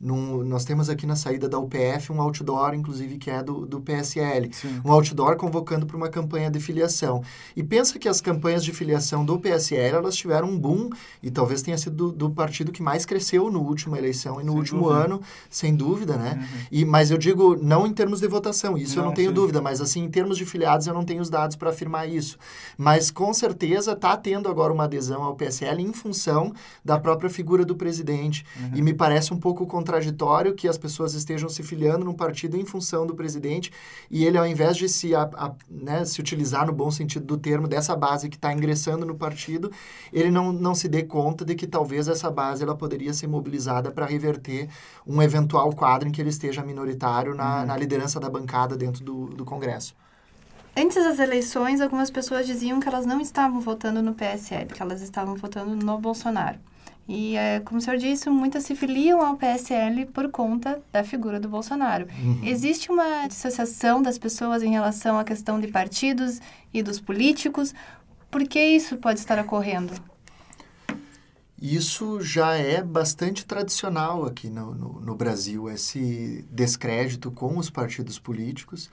num, 0.00 0.44
nós 0.44 0.64
temos 0.64 0.88
aqui 0.88 1.06
na 1.06 1.16
saída 1.16 1.48
da 1.48 1.58
UPF 1.58 2.12
um 2.12 2.20
outdoor, 2.20 2.74
inclusive, 2.74 3.18
que 3.18 3.30
é 3.30 3.42
do, 3.42 3.66
do 3.66 3.80
PSL. 3.80 4.50
Sim. 4.52 4.80
Um 4.84 4.92
outdoor 4.92 5.36
convocando 5.36 5.86
para 5.86 5.96
uma 5.96 6.08
campanha 6.08 6.50
de 6.50 6.60
filiação. 6.60 7.22
E 7.56 7.62
pensa 7.62 7.98
que 7.98 8.08
as 8.08 8.20
campanhas 8.20 8.64
de 8.64 8.72
filiação 8.72 9.24
do 9.24 9.38
PSL, 9.38 9.96
elas 9.96 10.14
tiveram 10.14 10.48
um 10.48 10.58
boom, 10.58 10.90
e 11.22 11.30
talvez 11.30 11.62
tenha 11.62 11.76
sido 11.76 11.96
do, 11.96 12.12
do 12.12 12.30
partido 12.30 12.70
que 12.70 12.82
mais 12.82 13.04
cresceu 13.04 13.50
no 13.50 13.60
última 13.60 13.98
eleição 13.98 14.40
e 14.40 14.44
no 14.44 14.52
sem 14.52 14.58
último 14.58 14.82
dúvida. 14.84 15.04
ano, 15.04 15.20
sem 15.50 15.74
dúvida, 15.74 16.16
né? 16.16 16.38
Uhum. 16.40 16.58
E, 16.70 16.84
mas 16.84 17.10
eu 17.10 17.18
digo, 17.18 17.56
não 17.56 17.86
em 17.86 17.92
termos 17.92 18.20
de 18.20 18.28
votação, 18.28 18.78
isso 18.78 18.96
não, 18.96 19.02
eu 19.02 19.06
não 19.08 19.14
tenho 19.14 19.30
sim. 19.30 19.34
dúvida, 19.34 19.60
mas 19.60 19.80
assim, 19.80 20.04
em 20.04 20.10
termos 20.10 20.38
de 20.38 20.44
filiados, 20.44 20.86
eu 20.86 20.94
não 20.94 21.04
tenho 21.04 21.20
os 21.20 21.28
dados 21.28 21.56
para 21.56 21.70
afirmar 21.70 22.08
isso. 22.08 22.38
Mas, 22.76 23.10
com 23.10 23.32
certeza, 23.32 23.92
está 23.92 24.16
tendo 24.16 24.48
agora 24.48 24.72
uma 24.72 24.84
adesão 24.84 25.22
ao 25.22 25.34
PSL 25.34 25.82
em 25.82 25.92
função 25.92 26.52
da 26.84 26.98
própria 26.98 27.28
figura 27.28 27.64
do 27.64 27.74
presidente. 27.74 28.44
Uhum. 28.56 28.70
E 28.76 28.82
me 28.82 28.94
parece 28.94 29.34
um 29.34 29.38
pouco 29.38 29.66
contraditório 29.88 30.54
que 30.54 30.68
as 30.68 30.76
pessoas 30.76 31.14
estejam 31.14 31.48
se 31.48 31.62
filiando 31.62 32.04
num 32.04 32.12
partido 32.12 32.58
em 32.58 32.64
função 32.64 33.06
do 33.06 33.14
presidente 33.14 33.72
e 34.10 34.26
ele, 34.26 34.36
ao 34.36 34.46
invés 34.46 34.76
de 34.76 34.86
se, 34.86 35.14
a, 35.14 35.22
a, 35.22 35.52
né, 35.68 36.04
se 36.04 36.20
utilizar 36.20 36.66
no 36.66 36.72
bom 36.74 36.90
sentido 36.90 37.24
do 37.24 37.38
termo 37.38 37.66
dessa 37.66 37.96
base 37.96 38.28
que 38.28 38.36
está 38.36 38.52
ingressando 38.52 39.06
no 39.06 39.14
partido, 39.14 39.72
ele 40.12 40.30
não, 40.30 40.52
não 40.52 40.74
se 40.74 40.88
dê 40.88 41.02
conta 41.02 41.42
de 41.42 41.54
que 41.54 41.66
talvez 41.66 42.06
essa 42.06 42.30
base 42.30 42.62
ela 42.62 42.76
poderia 42.76 43.14
ser 43.14 43.26
mobilizada 43.26 43.90
para 43.90 44.04
reverter 44.04 44.68
um 45.06 45.22
eventual 45.22 45.72
quadro 45.72 46.06
em 46.06 46.12
que 46.12 46.20
ele 46.20 46.28
esteja 46.28 46.62
minoritário 46.62 47.34
na, 47.34 47.60
uhum. 47.60 47.66
na 47.66 47.76
liderança 47.76 48.20
da 48.20 48.28
bancada 48.28 48.76
dentro 48.76 49.02
do, 49.02 49.26
do 49.28 49.44
Congresso. 49.44 49.96
Antes 50.76 51.02
das 51.02 51.18
eleições, 51.18 51.80
algumas 51.80 52.10
pessoas 52.10 52.46
diziam 52.46 52.78
que 52.78 52.86
elas 52.86 53.06
não 53.06 53.20
estavam 53.20 53.58
votando 53.58 54.02
no 54.02 54.14
PSL, 54.14 54.66
que 54.66 54.82
elas 54.82 55.00
estavam 55.00 55.34
votando 55.34 55.74
no 55.74 55.98
Bolsonaro. 55.98 56.58
E, 57.08 57.36
é, 57.36 57.60
como 57.60 57.78
o 57.78 57.80
senhor 57.80 57.96
disse, 57.98 58.28
muitas 58.28 58.64
se 58.64 58.74
filiam 58.76 59.22
ao 59.22 59.34
PSL 59.36 60.04
por 60.06 60.30
conta 60.30 60.82
da 60.92 61.02
figura 61.02 61.40
do 61.40 61.48
Bolsonaro. 61.48 62.06
Uhum. 62.22 62.40
Existe 62.44 62.92
uma 62.92 63.26
dissociação 63.26 64.02
das 64.02 64.18
pessoas 64.18 64.62
em 64.62 64.70
relação 64.70 65.18
à 65.18 65.24
questão 65.24 65.58
de 65.58 65.68
partidos 65.68 66.38
e 66.72 66.82
dos 66.82 67.00
políticos? 67.00 67.74
Por 68.30 68.46
que 68.46 68.62
isso 68.62 68.98
pode 68.98 69.20
estar 69.20 69.38
ocorrendo? 69.38 69.94
Isso 71.60 72.20
já 72.20 72.54
é 72.54 72.82
bastante 72.82 73.44
tradicional 73.46 74.26
aqui 74.26 74.50
no, 74.50 74.74
no, 74.74 75.00
no, 75.00 75.14
Brasil, 75.16 75.68
esse 75.68 76.44
descrédito 76.50 77.32
com 77.32 77.58
os 77.58 77.68
partidos 77.70 78.18
políticos. 78.18 78.90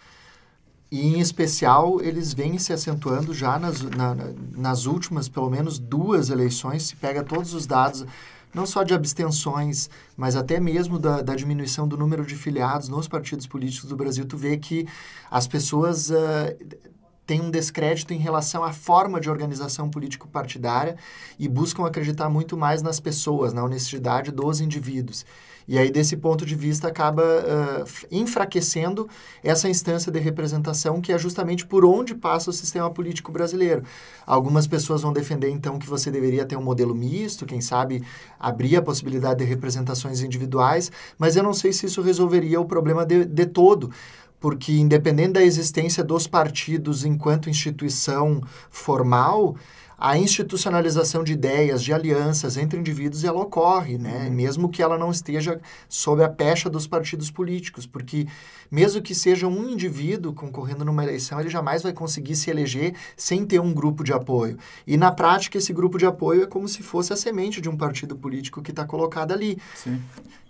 E, 0.95 1.07
em 1.07 1.19
especial, 1.19 1.99
eles 2.01 2.33
vêm 2.33 2.57
se 2.57 2.71
acentuando 2.71 3.33
já 3.33 3.59
nas, 3.59 3.81
na, 3.81 4.15
nas 4.55 4.85
últimas, 4.85 5.27
pelo 5.27 5.49
menos, 5.49 5.77
duas 5.77 6.29
eleições. 6.29 6.83
Se 6.83 6.95
pega 6.95 7.21
todos 7.21 7.53
os 7.53 7.65
dados, 7.65 8.05
não 8.53 8.65
só 8.65 8.81
de 8.81 8.93
abstenções, 8.93 9.89
mas 10.15 10.37
até 10.37 10.57
mesmo 10.57 10.97
da, 10.97 11.21
da 11.21 11.35
diminuição 11.35 11.85
do 11.85 11.97
número 11.97 12.25
de 12.25 12.33
filiados 12.33 12.87
nos 12.87 13.09
partidos 13.09 13.45
políticos 13.45 13.89
do 13.89 13.97
Brasil, 13.97 14.25
tu 14.25 14.37
vê 14.37 14.55
que 14.55 14.87
as 15.29 15.45
pessoas... 15.45 16.09
Uh, 16.09 16.95
um 17.41 17.49
descrédito 17.49 18.13
em 18.13 18.19
relação 18.19 18.63
à 18.63 18.71
forma 18.71 19.19
de 19.19 19.31
organização 19.31 19.89
político-partidária 19.89 20.95
e 21.39 21.47
buscam 21.47 21.83
acreditar 21.83 22.29
muito 22.29 22.55
mais 22.55 22.83
nas 22.83 22.99
pessoas, 22.99 23.51
na 23.51 23.63
honestidade 23.63 24.31
dos 24.31 24.61
indivíduos. 24.61 25.25
E 25.67 25.79
aí, 25.79 25.89
desse 25.89 26.15
ponto 26.15 26.45
de 26.45 26.55
vista, 26.55 26.87
acaba 26.87 27.23
uh, 27.23 28.07
enfraquecendo 28.11 29.09
essa 29.43 29.67
instância 29.67 30.11
de 30.11 30.19
representação, 30.19 31.01
que 31.01 31.11
é 31.11 31.17
justamente 31.17 31.65
por 31.65 31.83
onde 31.83 32.13
passa 32.13 32.49
o 32.49 32.53
sistema 32.53 32.89
político 32.89 33.31
brasileiro. 33.31 33.83
Algumas 34.25 34.67
pessoas 34.67 35.01
vão 35.01 35.11
defender, 35.11 35.49
então, 35.49 35.79
que 35.79 35.87
você 35.87 36.11
deveria 36.11 36.45
ter 36.45 36.55
um 36.55 36.63
modelo 36.63 36.93
misto, 36.93 37.45
quem 37.45 37.61
sabe 37.61 38.03
abrir 38.39 38.75
a 38.75 38.81
possibilidade 38.81 39.39
de 39.39 39.45
representações 39.45 40.21
individuais, 40.21 40.91
mas 41.17 41.35
eu 41.35 41.43
não 41.43 41.53
sei 41.53 41.73
se 41.73 41.87
isso 41.87 42.01
resolveria 42.01 42.61
o 42.61 42.65
problema 42.65 43.05
de, 43.05 43.25
de 43.25 43.45
todo 43.45 43.91
porque 44.39 44.73
independente 44.73 45.33
da 45.33 45.43
existência 45.43 46.03
dos 46.03 46.27
partidos 46.27 47.03
enquanto 47.03 47.49
instituição 47.49 48.43
formal, 48.69 49.55
a 49.97 50.17
institucionalização 50.17 51.23
de 51.23 51.33
ideias, 51.33 51.83
de 51.83 51.93
alianças 51.93 52.57
entre 52.57 52.79
indivíduos, 52.79 53.23
ela 53.23 53.41
ocorre, 53.41 53.97
né? 53.97 54.25
Uhum. 54.27 54.33
Mesmo 54.33 54.69
que 54.69 54.81
ela 54.81 54.97
não 54.97 55.11
esteja 55.11 55.59
sob 55.87 56.23
a 56.23 56.29
pecha 56.29 56.69
dos 56.69 56.85
partidos 56.85 57.31
políticos, 57.31 57.85
porque 57.85 58.27
mesmo 58.69 59.01
que 59.01 59.15
seja 59.15 59.47
um 59.47 59.69
indivíduo 59.69 60.33
concorrendo 60.33 60.83
numa 60.83 61.03
eleição, 61.03 61.39
ele 61.39 61.49
jamais 61.49 61.83
vai 61.83 61.93
conseguir 61.93 62.35
se 62.35 62.49
eleger 62.49 62.93
sem 63.15 63.45
ter 63.45 63.59
um 63.59 63.73
grupo 63.73 64.03
de 64.03 64.11
apoio. 64.11 64.57
E 64.85 64.97
na 64.97 65.11
prática, 65.11 65.57
esse 65.57 65.71
grupo 65.71 65.97
de 65.97 66.05
apoio 66.05 66.43
é 66.43 66.47
como 66.47 66.67
se 66.67 66.83
fosse 66.83 67.13
a 67.13 67.15
semente 67.15 67.61
de 67.61 67.69
um 67.69 67.77
partido 67.77 68.15
político 68.15 68.61
que 68.61 68.71
está 68.71 68.85
colocado 68.85 69.31
ali. 69.31 69.57
Sim. 69.75 70.01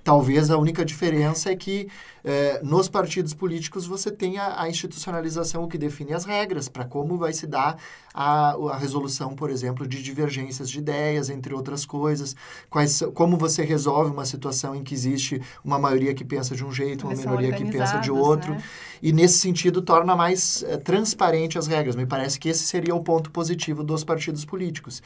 Talvez 0.06 0.52
a 0.52 0.58
única 0.60 0.86
diferença 0.86 1.50
é 1.50 1.56
que 1.56 1.88
eh, 2.24 2.60
nos 2.64 2.88
partidos 2.88 3.34
políticos 3.34 3.88
você 3.88 4.12
tenha 4.12 4.54
a 4.56 4.70
institucionalização, 4.70 5.68
que 5.68 5.80
define 5.80 6.14
as 6.14 6.26
regras 6.26 6.70
para 6.70 6.86
como 6.86 7.18
vai 7.18 7.34
se 7.34 7.48
dar 7.48 7.76
a, 8.14 8.52
a 8.52 8.78
resolução, 8.78 9.36
por 9.36 9.50
exemplo, 9.50 9.88
de 9.88 10.04
divergências 10.04 10.70
de 10.70 10.78
ideias, 10.78 11.32
entre 11.32 11.56
outras 11.56 11.88
coisas, 11.88 12.36
quais, 12.70 13.02
como 13.16 13.36
você 13.36 13.64
resolve 13.64 14.12
uma 14.12 14.26
situação 14.26 14.76
em 14.76 14.84
que 14.84 14.94
existe 14.94 15.42
uma 15.64 15.80
maioria 15.80 16.14
que 16.14 16.24
pensa 16.24 16.56
de 16.56 16.64
um 16.64 16.72
jeito, 16.72 17.08
uma 17.08 17.16
minoria 17.16 17.52
que 17.54 17.66
pensa 17.66 17.98
de 17.98 18.12
outro, 18.12 18.54
né? 18.54 18.64
e 19.02 19.12
nesse 19.12 19.40
sentido 19.40 19.82
torna 19.82 20.16
mais 20.16 20.64
eh, 20.68 20.78
transparente 20.78 21.58
as 21.58 21.66
regras. 21.66 21.96
Me 21.96 22.06
parece 22.06 22.40
que 22.40 22.48
esse 22.48 22.64
seria 22.64 22.94
o 22.94 23.04
ponto 23.04 23.32
positivo 23.32 23.84
dos 23.84 24.04
partidos 24.04 24.46
políticos. 24.46 25.02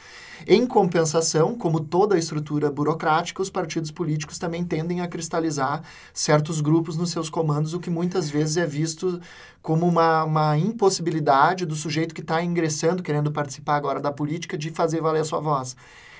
Em 0.46 0.66
compensação, 0.66 1.54
como 1.54 1.80
toda 1.80 2.16
a 2.16 2.18
estrutura 2.18 2.70
burocrática, 2.70 3.40
os 3.40 3.48
partidos 3.48 3.90
políticos 3.90 4.38
também 4.38 4.62
tendem 4.62 4.89
a 4.98 5.06
cristalizar 5.06 5.82
certos 6.12 6.60
grupos 6.60 6.96
nos 6.96 7.10
seus 7.12 7.30
comandos, 7.30 7.74
o 7.74 7.78
que 7.78 7.88
muitas 7.90 8.28
vezes 8.28 8.56
é 8.56 8.66
visto 8.66 9.20
como 9.62 9.86
uma, 9.86 10.24
uma 10.24 10.58
impossibilidade 10.58 11.64
do 11.64 11.76
sujeito 11.76 12.12
que 12.14 12.20
está 12.22 12.42
ingressando, 12.42 13.02
querendo 13.02 13.30
participar 13.30 13.76
agora 13.76 14.00
da 14.00 14.10
política, 14.10 14.58
de 14.58 14.70
fazer 14.70 15.00
valer 15.00 15.20
a 15.20 15.24
sua 15.24 15.38
voz. 15.40 15.76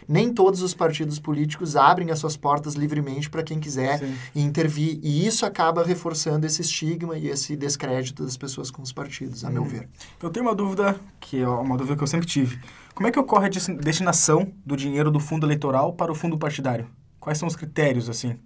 Nem 0.08 0.32
todos 0.32 0.62
os 0.62 0.74
partidos 0.74 1.18
políticos 1.18 1.76
abrem 1.76 2.10
as 2.10 2.18
suas 2.18 2.36
portas 2.36 2.74
livremente 2.74 3.28
para 3.30 3.42
quem 3.42 3.60
quiser 3.60 3.98
Sim. 3.98 4.14
intervir. 4.34 4.98
E 5.02 5.26
isso 5.26 5.44
acaba 5.46 5.84
reforçando 5.84 6.46
esse 6.46 6.62
estigma 6.62 7.16
e 7.18 7.28
esse 7.28 7.54
descrédito 7.54 8.24
das 8.24 8.36
pessoas 8.36 8.70
com 8.70 8.82
os 8.82 8.92
partidos, 8.92 9.44
a 9.44 9.50
meu 9.50 9.62
Uhum. 9.62 9.68
ver. 9.68 9.88
Eu 10.22 10.30
tenho 10.30 10.46
uma 10.46 10.54
dúvida, 10.54 10.98
que 11.20 11.40
é 11.40 11.48
uma 11.48 11.76
dúvida 11.76 11.96
que 11.96 12.02
eu 12.02 12.06
sempre 12.06 12.26
tive. 12.26 12.58
Como 12.94 13.06
é 13.06 13.12
que 13.12 13.18
ocorre 13.18 13.46
a 13.46 13.48
des- 13.50 13.66
destinação 13.68 14.50
do 14.66 14.76
dinheiro 14.76 15.10
do 15.10 15.20
fundo 15.20 15.46
eleitoral 15.46 15.92
para 15.92 16.10
o 16.10 16.14
fundo 16.14 16.36
partidário? 16.38 16.88
Quais 17.20 17.38
são 17.38 17.46
os 17.46 17.54
critérios, 17.54 18.08
assim? 18.08 18.36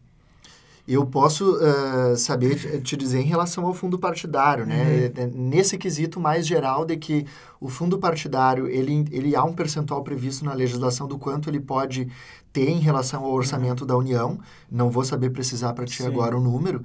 Eu 0.86 1.06
posso 1.06 1.58
ah, 1.62 2.14
saber 2.16 2.82
te- 2.82 2.96
dizer 2.96 3.20
em 3.20 3.24
relação 3.24 3.64
ao 3.64 3.72
fundo 3.72 3.98
partidário, 3.98 4.66
né? 4.66 5.10
É, 5.16 5.26
Nesse 5.26 5.78
quesito 5.78 6.20
mais 6.20 6.46
geral 6.46 6.84
de 6.84 6.96
que 6.96 7.26
o 7.58 7.68
fundo 7.70 7.98
partidário, 7.98 8.66
ele, 8.68 9.06
ele 9.10 9.34
há 9.34 9.42
um 9.42 9.54
percentual 9.54 10.02
previsto 10.02 10.44
na 10.44 10.52
legislação 10.52 11.08
do 11.08 11.18
quanto 11.18 11.48
ele 11.48 11.60
pode 11.60 12.08
ter 12.52 12.68
em 12.68 12.80
relação 12.80 13.24
ao 13.24 13.32
orçamento 13.32 13.86
da 13.86 13.96
União. 13.96 14.38
Não 14.70 14.90
vou 14.90 15.04
saber 15.04 15.30
precisar 15.30 15.72
para 15.72 15.86
ti 15.86 16.02
Sim. 16.02 16.06
agora 16.06 16.36
o 16.36 16.40
número. 16.40 16.82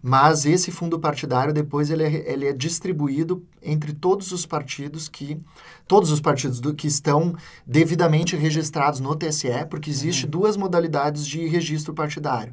Mas 0.00 0.46
esse 0.46 0.70
fundo 0.70 0.96
partidário, 0.98 1.52
depois, 1.52 1.90
ele 1.90 2.04
é, 2.04 2.32
ele 2.32 2.46
é 2.46 2.52
distribuído 2.52 3.42
entre 3.60 3.92
todos 3.92 4.30
os 4.30 4.46
partidos 4.46 5.08
que... 5.08 5.40
Todos 5.88 6.12
os 6.12 6.20
partidos 6.20 6.60
do, 6.60 6.72
que 6.74 6.86
estão 6.86 7.34
devidamente 7.66 8.36
registrados 8.36 9.00
no 9.00 9.16
TSE, 9.16 9.48
porque 9.70 9.90
existe 9.90 10.26
duas 10.26 10.56
modalidades 10.56 11.26
de 11.26 11.46
registro 11.48 11.94
partidário. 11.94 12.52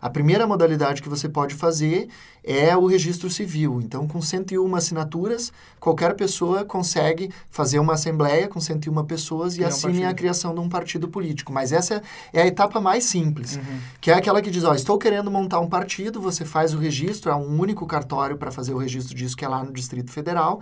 A 0.00 0.08
primeira 0.08 0.46
modalidade 0.46 1.02
que 1.02 1.08
você 1.08 1.28
pode 1.28 1.54
fazer 1.54 2.08
é 2.44 2.76
o 2.76 2.86
registro 2.86 3.28
civil. 3.28 3.80
Então, 3.82 4.06
com 4.06 4.22
101 4.22 4.74
assinaturas, 4.74 5.52
qualquer 5.80 6.14
pessoa 6.14 6.64
consegue 6.64 7.30
fazer 7.50 7.78
uma 7.78 7.94
assembleia 7.94 8.48
com 8.48 8.60
101 8.60 9.04
pessoas 9.04 9.56
e 9.58 9.62
um 9.62 9.66
assinem 9.66 10.06
a 10.06 10.14
criação 10.14 10.54
de 10.54 10.60
um 10.60 10.68
partido 10.68 11.08
político. 11.08 11.52
Mas 11.52 11.72
essa 11.72 12.02
é 12.32 12.42
a 12.42 12.46
etapa 12.46 12.80
mais 12.80 13.04
simples, 13.04 13.56
Uhum. 13.56 13.78
que 14.00 14.10
é 14.10 14.14
aquela 14.14 14.40
que 14.40 14.50
diz, 14.50 14.64
ó, 14.64 14.74
estou 14.74 14.98
querendo 14.98 15.30
montar 15.30 15.60
um 15.60 15.68
partido, 15.68 16.20
você 16.20 16.44
faz 16.44 16.72
o 16.74 16.78
registro, 16.78 17.30
há 17.32 17.36
um 17.36 17.58
único 17.60 17.86
cartório 17.86 18.36
para 18.38 18.50
fazer 18.50 18.72
o 18.72 18.78
registro 18.78 19.14
disso, 19.14 19.36
que 19.36 19.44
é 19.44 19.48
lá 19.48 19.62
no 19.62 19.72
Distrito 19.72 20.10
Federal. 20.10 20.60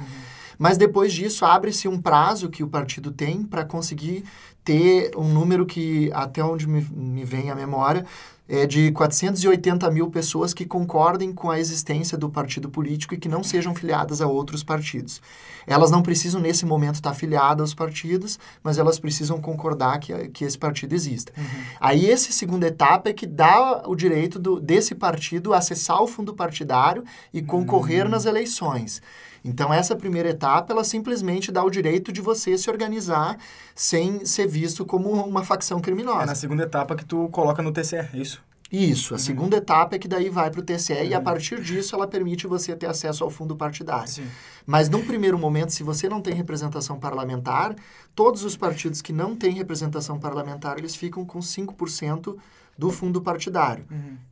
Mas 0.59 0.79
depois 0.79 1.13
disso, 1.13 1.45
abre-se 1.45 1.87
um 1.87 2.01
prazo 2.01 2.49
que 2.49 2.63
o 2.65 2.69
partido 2.69 3.11
tem 3.11 3.43
para 3.43 3.63
conseguir 3.65 4.25
ter 4.65 5.11
um 5.17 5.29
número 5.29 5.67
que, 5.67 6.11
até 6.13 6.43
onde 6.43 6.67
me, 6.67 6.81
me 6.91 7.25
vem 7.25 7.51
a 7.51 7.55
memória, 7.55 8.05
é 8.49 8.67
de 8.67 8.93
480 8.93 9.91
mil 9.91 10.11
pessoas 10.11 10.55
que 10.55 10.65
concordem 10.65 11.33
com 11.33 11.51
a 11.51 11.59
existência 11.59 12.17
do 12.17 12.31
partido 12.31 12.69
político 12.69 13.15
e 13.15 13.19
que 13.19 13.29
não 13.29 13.43
sejam 13.43 13.75
filiadas 13.75 14.21
a 14.21 14.27
outros 14.27 14.63
partidos. 14.63 15.21
Elas 15.67 15.91
não 15.91 16.03
precisam, 16.03 16.41
nesse 16.41 16.65
momento, 16.65 16.97
estar 16.97 17.13
filiadas 17.15 17.61
aos 17.61 17.75
partidos, 17.75 18.39
mas 18.63 18.79
elas 18.79 18.99
precisam 18.99 19.41
concordar 19.41 19.99
que, 19.99 20.29
que 20.29 20.45
esse 20.45 20.57
partido 20.57 20.95
exista. 20.95 21.33
Aí, 21.81 22.09
essa 22.09 22.31
segunda 22.31 22.69
etapa 22.69 23.11
é 23.11 23.13
que 23.13 23.27
dá 23.27 23.83
o 23.87 23.97
direito 23.97 24.39
do, 24.39 24.61
desse 24.61 24.95
partido 24.95 25.53
acessar 25.53 26.01
o 26.01 26.07
fundo 26.07 26.33
partidário 26.33 27.03
e 27.33 27.43
concorrer 27.43 28.09
nas 28.09 28.27
eleições. 28.27 29.03
Então, 29.47 29.73
essa 29.73 29.95
primeira 29.95 30.31
etapa, 30.31 30.73
ela 30.73 30.83
simplesmente 30.83 31.53
dá 31.53 31.63
o 31.63 31.71
direito 31.71 32.13
de 32.13 32.21
você 32.21 32.59
se 32.59 32.69
organizar 32.69 33.39
sem 33.77 34.25
ser 34.25 34.49
visto 34.49 34.85
como 34.85 35.09
uma 35.09 35.45
facção 35.45 35.81
criminosa. 35.81 36.25
É 36.25 36.27
na 36.27 36.35
segunda 36.35 36.65
etapa 36.65 36.97
que 36.97 37.05
tu 37.05 37.29
coloca 37.29 37.63
no 37.63 37.71
TCE, 37.71 37.97
é 37.97 38.11
isso? 38.15 38.36
Isso, 38.71 39.15
a 39.15 39.19
segunda 39.19 39.59
etapa 39.59 39.95
é 39.95 39.99
que 39.99 40.09
daí 40.09 40.29
vai 40.29 40.51
para 40.51 40.61
o 40.61 40.63
TCE 40.63 41.07
e 41.07 41.15
a 41.15 41.21
partir 41.21 41.61
disso 41.63 41.95
ela 41.95 42.07
permite 42.07 42.47
você 42.47 42.75
ter 42.75 42.87
acesso 42.87 43.23
ao 43.23 43.31
fundo 43.31 43.55
partidário. 43.55 44.09
Sim. 44.09 44.27
Mas 44.67 44.89
num 44.89 45.05
primeiro 45.05 45.39
momento, 45.39 45.73
se 45.73 45.85
você 45.85 46.09
não 46.09 46.21
tem 46.21 46.35
representação 46.35 46.99
parlamentar, 46.99 47.77
todos 48.15 48.43
os 48.43 48.57
partidos 48.57 49.01
que 49.01 49.13
não 49.13 49.37
têm 49.37 49.53
representação 49.53 50.19
parlamentar, 50.19 50.79
eles 50.79 50.97
ficam 50.97 51.25
com 51.25 51.39
5% 51.39 52.37
do 52.77 52.91
fundo 52.91 53.23
partidário, 53.23 53.87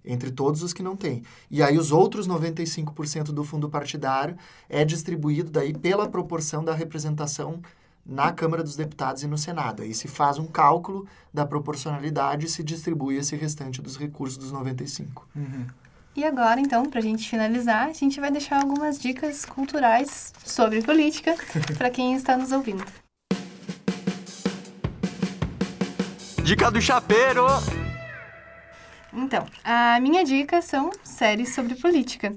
entre 0.05 0.31
todos 0.31 0.63
os 0.63 0.73
que 0.73 0.83
não 0.83 0.97
têm. 0.97 1.23
E 1.51 1.63
aí 1.63 1.79
os 1.79 1.93
outros 1.93 2.29
95% 2.29 3.27
do 3.27 3.43
fundo 3.43 3.71
partidário 3.71 4.37
é 4.69 4.85
distribuído 4.85 5.51
daí 5.51 5.73
pela 5.73 6.09
proporção 6.09 6.63
da 6.63 6.75
representação 6.75 7.63
na 8.07 8.33
Câmara 8.33 8.63
dos 8.63 8.77
Deputados 8.77 9.23
e 9.23 9.27
no 9.27 9.39
Senado. 9.39 9.83
Aí 9.83 9.95
se 9.95 10.09
faz 10.09 10.39
um 10.39 10.47
cálculo 10.47 11.07
da 11.33 11.47
proporcionalidade 11.47 12.47
e 12.47 12.49
se 12.49 12.63
distribui 12.63 13.17
esse 13.17 13.35
restante 13.35 13.81
dos 13.81 13.97
recursos 13.97 14.37
dos 14.37 14.53
95. 14.53 15.27
E 16.17 16.25
agora, 16.25 16.61
então, 16.61 16.85
para 16.85 17.01
a 17.01 17.03
gente 17.03 17.29
finalizar, 17.29 17.89
a 17.89 17.93
gente 17.93 18.21
vai 18.21 18.31
deixar 18.31 18.61
algumas 18.61 18.99
dicas 18.99 19.45
culturais 19.45 20.33
sobre 20.45 20.81
política 20.81 21.35
para 21.77 21.91
quem 21.91 22.15
está 22.15 22.37
nos 22.37 22.53
ouvindo. 22.53 22.85
Dica 26.45 26.71
do 26.71 26.81
chapeiro! 26.81 27.47
Então, 29.13 29.47
a 29.65 29.99
minha 30.01 30.25
dica 30.25 30.61
são 30.61 30.91
séries 31.03 31.55
sobre 31.55 31.75
política. 31.77 32.35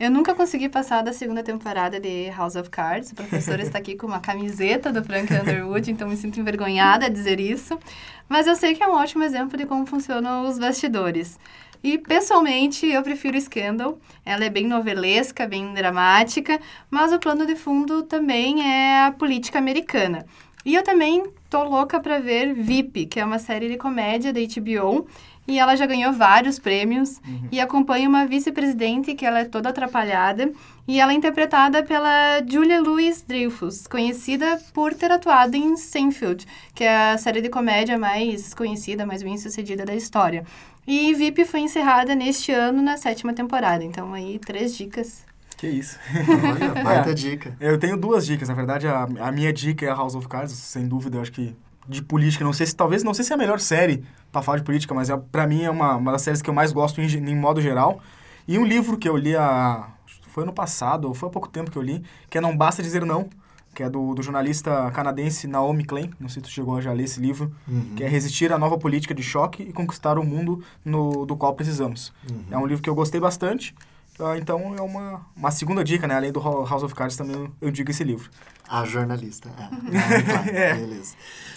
Eu 0.00 0.10
nunca 0.10 0.34
consegui 0.34 0.66
passar 0.66 1.02
da 1.02 1.12
segunda 1.12 1.42
temporada 1.42 2.00
de 2.00 2.30
House 2.30 2.56
of 2.56 2.70
Cards. 2.70 3.12
O 3.12 3.14
professor 3.14 3.60
está 3.60 3.76
aqui 3.76 3.96
com 3.96 4.06
uma 4.06 4.18
camiseta 4.18 4.90
do 4.90 5.04
Frank 5.04 5.30
Underwood, 5.30 5.90
então 5.90 6.08
me 6.08 6.16
sinto 6.16 6.40
envergonhada 6.40 7.04
a 7.04 7.08
dizer 7.10 7.38
isso. 7.38 7.78
Mas 8.26 8.46
eu 8.46 8.56
sei 8.56 8.74
que 8.74 8.82
é 8.82 8.88
um 8.88 8.94
ótimo 8.94 9.22
exemplo 9.22 9.58
de 9.58 9.66
como 9.66 9.84
funcionam 9.84 10.48
os 10.48 10.58
bastidores. 10.58 11.38
E, 11.84 11.98
pessoalmente, 11.98 12.86
eu 12.86 13.02
prefiro 13.02 13.38
Scandal. 13.38 13.98
Ela 14.24 14.46
é 14.46 14.48
bem 14.48 14.66
novelesca, 14.66 15.46
bem 15.46 15.74
dramática, 15.74 16.58
mas 16.90 17.12
o 17.12 17.18
plano 17.18 17.44
de 17.44 17.54
fundo 17.54 18.02
também 18.02 18.66
é 18.66 19.04
a 19.04 19.12
política 19.12 19.58
americana. 19.58 20.24
E 20.64 20.74
eu 20.74 20.82
também 20.82 21.24
tô 21.50 21.62
louca 21.64 22.00
para 22.00 22.20
ver 22.20 22.54
VIP, 22.54 23.04
que 23.04 23.20
é 23.20 23.24
uma 23.24 23.38
série 23.38 23.68
de 23.68 23.76
comédia 23.76 24.32
da 24.32 24.40
HBO, 24.40 25.06
e 25.46 25.58
ela 25.58 25.74
já 25.74 25.86
ganhou 25.86 26.12
vários 26.12 26.58
prêmios 26.58 27.20
uhum. 27.26 27.48
e 27.50 27.60
acompanha 27.60 28.08
uma 28.08 28.26
vice-presidente 28.26 29.14
que 29.14 29.26
ela 29.26 29.40
é 29.40 29.44
toda 29.44 29.70
atrapalhada 29.70 30.52
e 30.86 31.00
ela 31.00 31.12
é 31.12 31.14
interpretada 31.14 31.82
pela 31.82 32.40
Julia 32.48 32.80
Louis-Dreyfus, 32.80 33.86
conhecida 33.86 34.60
por 34.72 34.94
ter 34.94 35.10
atuado 35.10 35.56
em 35.56 35.76
Seinfeld, 35.76 36.46
que 36.74 36.84
é 36.84 37.12
a 37.12 37.18
série 37.18 37.40
de 37.40 37.48
comédia 37.48 37.98
mais 37.98 38.54
conhecida, 38.54 39.06
mais 39.06 39.22
bem 39.22 39.36
sucedida 39.38 39.84
da 39.84 39.94
história. 39.94 40.44
E 40.86 41.14
VIP 41.14 41.44
foi 41.44 41.60
encerrada 41.60 42.14
neste 42.14 42.52
ano 42.52 42.82
na 42.82 42.96
sétima 42.96 43.32
temporada, 43.32 43.84
então 43.84 44.12
aí 44.14 44.38
três 44.38 44.76
dicas 44.76 45.24
que 45.60 45.66
isso. 45.68 45.98
Olha, 46.26 46.72
baita 46.82 47.10
é, 47.10 47.14
dica. 47.14 47.54
Eu 47.60 47.78
tenho 47.78 47.94
duas 47.94 48.24
dicas, 48.24 48.48
na 48.48 48.54
verdade, 48.54 48.86
a, 48.86 49.02
a 49.02 49.30
minha 49.30 49.52
dica 49.52 49.84
é 49.84 49.90
a 49.90 49.94
House 49.94 50.14
of 50.14 50.26
Cards, 50.26 50.52
sem 50.52 50.88
dúvida, 50.88 51.18
eu 51.18 51.20
acho 51.20 51.32
que 51.32 51.54
de 51.88 52.02
política, 52.02 52.44
não 52.44 52.52
sei 52.52 52.66
se, 52.66 52.76
talvez, 52.76 53.02
não 53.02 53.14
sei 53.14 53.24
se 53.24 53.32
é 53.32 53.34
a 53.34 53.38
melhor 53.38 53.58
série 53.58 54.04
para 54.30 54.42
falar 54.42 54.58
de 54.58 54.64
política, 54.64 54.94
mas 54.94 55.10
é, 55.10 55.16
para 55.16 55.46
mim 55.46 55.62
é 55.62 55.70
uma, 55.70 55.96
uma 55.96 56.12
das 56.12 56.22
séries 56.22 56.40
que 56.40 56.48
eu 56.48 56.54
mais 56.54 56.72
gosto 56.72 57.00
em, 57.00 57.06
em 57.06 57.36
modo 57.36 57.60
geral. 57.60 58.00
E 58.46 58.58
um 58.58 58.64
livro 58.64 58.96
que 58.96 59.08
eu 59.08 59.16
li 59.16 59.36
a, 59.36 59.88
foi 60.28 60.44
ano 60.44 60.52
passado, 60.52 61.08
ou 61.08 61.14
foi 61.14 61.28
há 61.28 61.32
pouco 61.32 61.48
tempo 61.48 61.70
que 61.70 61.76
eu 61.76 61.82
li, 61.82 62.02
que 62.28 62.38
é 62.38 62.40
Não 62.40 62.56
Basta 62.56 62.82
Dizer 62.82 63.04
Não, 63.04 63.28
que 63.74 63.82
é 63.82 63.90
do, 63.90 64.14
do 64.14 64.22
jornalista 64.22 64.90
canadense 64.92 65.46
Naomi 65.46 65.84
Klein, 65.84 66.10
não 66.18 66.28
sei 66.28 66.42
se 66.42 66.48
tu 66.48 66.52
chegou 66.52 66.76
a 66.76 66.80
já 66.80 66.92
ler 66.92 67.04
esse 67.04 67.20
livro, 67.20 67.52
uhum. 67.68 67.94
que 67.96 68.02
é 68.02 68.08
Resistir 68.08 68.52
à 68.52 68.58
Nova 68.58 68.76
Política 68.78 69.14
de 69.14 69.22
Choque 69.22 69.62
e 69.62 69.72
Conquistar 69.72 70.18
o 70.18 70.24
Mundo 70.24 70.62
no, 70.84 71.24
do 71.24 71.36
qual 71.36 71.54
precisamos. 71.54 72.12
Uhum. 72.28 72.44
É 72.50 72.58
um 72.58 72.66
livro 72.66 72.82
que 72.82 72.90
eu 72.90 72.94
gostei 72.94 73.20
bastante, 73.20 73.74
ah, 74.22 74.38
então 74.38 74.74
é 74.76 74.80
uma, 74.80 75.26
uma 75.36 75.50
segunda 75.50 75.82
dica, 75.82 76.06
né? 76.06 76.14
Além 76.14 76.32
do 76.32 76.40
House 76.40 76.82
of 76.82 76.94
Cards, 76.94 77.16
também 77.16 77.50
eu 77.60 77.70
digo 77.70 77.90
esse 77.90 78.04
livro. 78.04 78.30
A 78.68 78.84
jornalista, 78.84 79.48
é. 79.48 79.62
Ah, 80.32 80.46
é. 80.48 80.74
Beleza. 80.74 81.14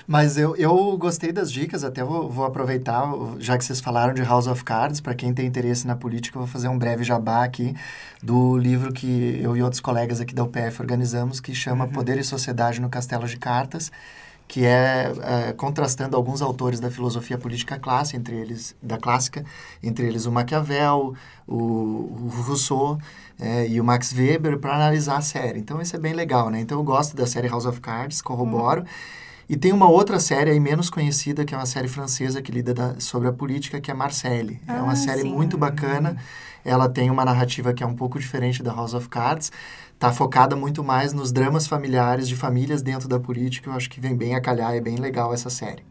Mas 0.08 0.38
eu, 0.38 0.56
eu 0.56 0.97
gostei 0.97 1.32
das 1.32 1.52
dicas, 1.52 1.84
até 1.84 2.04
vou, 2.04 2.30
vou 2.30 2.45
aproveitar, 2.45 3.04
já 3.39 3.58
que 3.58 3.63
vocês 3.63 3.80
falaram 3.80 4.13
de 4.13 4.21
House 4.23 4.47
of 4.47 4.63
Cards, 4.63 4.99
para 4.99 5.13
quem 5.13 5.34
tem 5.34 5.45
interesse 5.45 5.86
na 5.86 5.95
política, 5.95 6.38
eu 6.38 6.41
vou 6.41 6.47
fazer 6.47 6.67
um 6.67 6.78
breve 6.78 7.04
jabá 7.04 7.43
aqui 7.43 7.76
do 8.21 8.58
livro 8.58 8.91
que 8.91 9.39
eu 9.41 9.56
e 9.56 9.62
outros 9.62 9.80
colegas 9.80 10.19
aqui 10.19 10.34
da 10.34 10.43
UPF 10.43 10.82
organizamos, 10.82 11.39
que 11.39 11.54
chama 11.54 11.86
uhum. 11.86 11.91
Poder 11.91 12.17
e 12.17 12.23
Sociedade 12.23 12.82
no 12.82 12.89
Castelo 12.89 13.28
de 13.28 13.38
Cartas 13.38 13.91
que 14.47 14.65
é, 14.65 15.12
é, 15.21 15.53
contrastando 15.53 16.15
alguns 16.15 16.41
autores 16.41 16.79
da 16.79 16.91
filosofia 16.91 17.38
política 17.38 17.79
clássica, 17.79 18.17
entre 18.17 18.36
eles 18.36 18.75
da 18.82 18.97
clássica, 18.97 19.43
entre 19.82 20.06
eles 20.06 20.25
o 20.25 20.32
Maquiavel, 20.32 21.15
o, 21.47 21.56
o 21.56 22.32
Rousseau 22.45 22.99
é, 23.39 23.67
e 23.67 23.82
o 23.82 23.84
Max 23.84 24.13
Weber, 24.13 24.60
para 24.60 24.75
analisar 24.75 25.17
a 25.17 25.21
série. 25.21 25.60
Então 25.60 25.82
isso 25.82 25.95
é 25.95 25.99
bem 25.99 26.13
legal, 26.13 26.49
né? 26.49 26.60
Então 26.60 26.77
eu 26.77 26.84
gosto 26.84 27.15
da 27.15 27.25
série 27.25 27.47
House 27.47 27.65
of 27.65 27.79
Cards, 27.82 28.21
corroboro. 28.21 28.82
Hum. 28.82 29.23
E 29.49 29.58
tem 29.58 29.71
uma 29.73 29.89
outra 29.89 30.19
série 30.19 30.51
aí 30.51 30.60
menos 30.60 30.89
conhecida, 30.89 31.43
que 31.43 31.53
é 31.53 31.58
uma 31.58 31.65
série 31.65 31.88
francesa 31.88 32.41
que 32.41 32.51
lida 32.51 32.73
da, 32.73 32.99
sobre 32.99 33.27
a 33.27 33.32
política, 33.34 33.79
que 33.79 33.91
é 33.91 33.93
Marcelle. 33.93 34.60
Ah, 34.67 34.77
é 34.77 34.82
uma 34.82 34.95
série 34.95 35.21
sim. 35.21 35.34
muito 35.34 35.58
bacana. 35.58 36.17
Ela 36.63 36.88
tem 36.88 37.10
uma 37.12 37.25
narrativa 37.25 37.73
que 37.73 37.84
é 37.84 37.86
um 37.86 37.93
pouco 37.93 38.17
diferente 38.17 38.63
da 38.63 38.73
House 38.73 38.93
of 38.93 39.10
Cards, 39.10 39.51
está 40.03 40.11
focada 40.11 40.53
muito 40.53 40.83
mais 40.83 41.13
nos 41.13 41.31
dramas 41.31 41.65
familiares 41.65 42.27
de 42.27 42.35
famílias 42.35 42.81
dentro 42.81 43.07
da 43.07 43.17
política. 43.17 43.69
Eu 43.69 43.73
acho 43.73 43.89
que 43.89 44.01
vem 44.01 44.13
bem 44.13 44.35
a 44.35 44.41
calhar, 44.41 44.73
é 44.73 44.81
bem 44.81 44.97
legal 44.97 45.33
essa 45.33 45.49
série. 45.49 45.81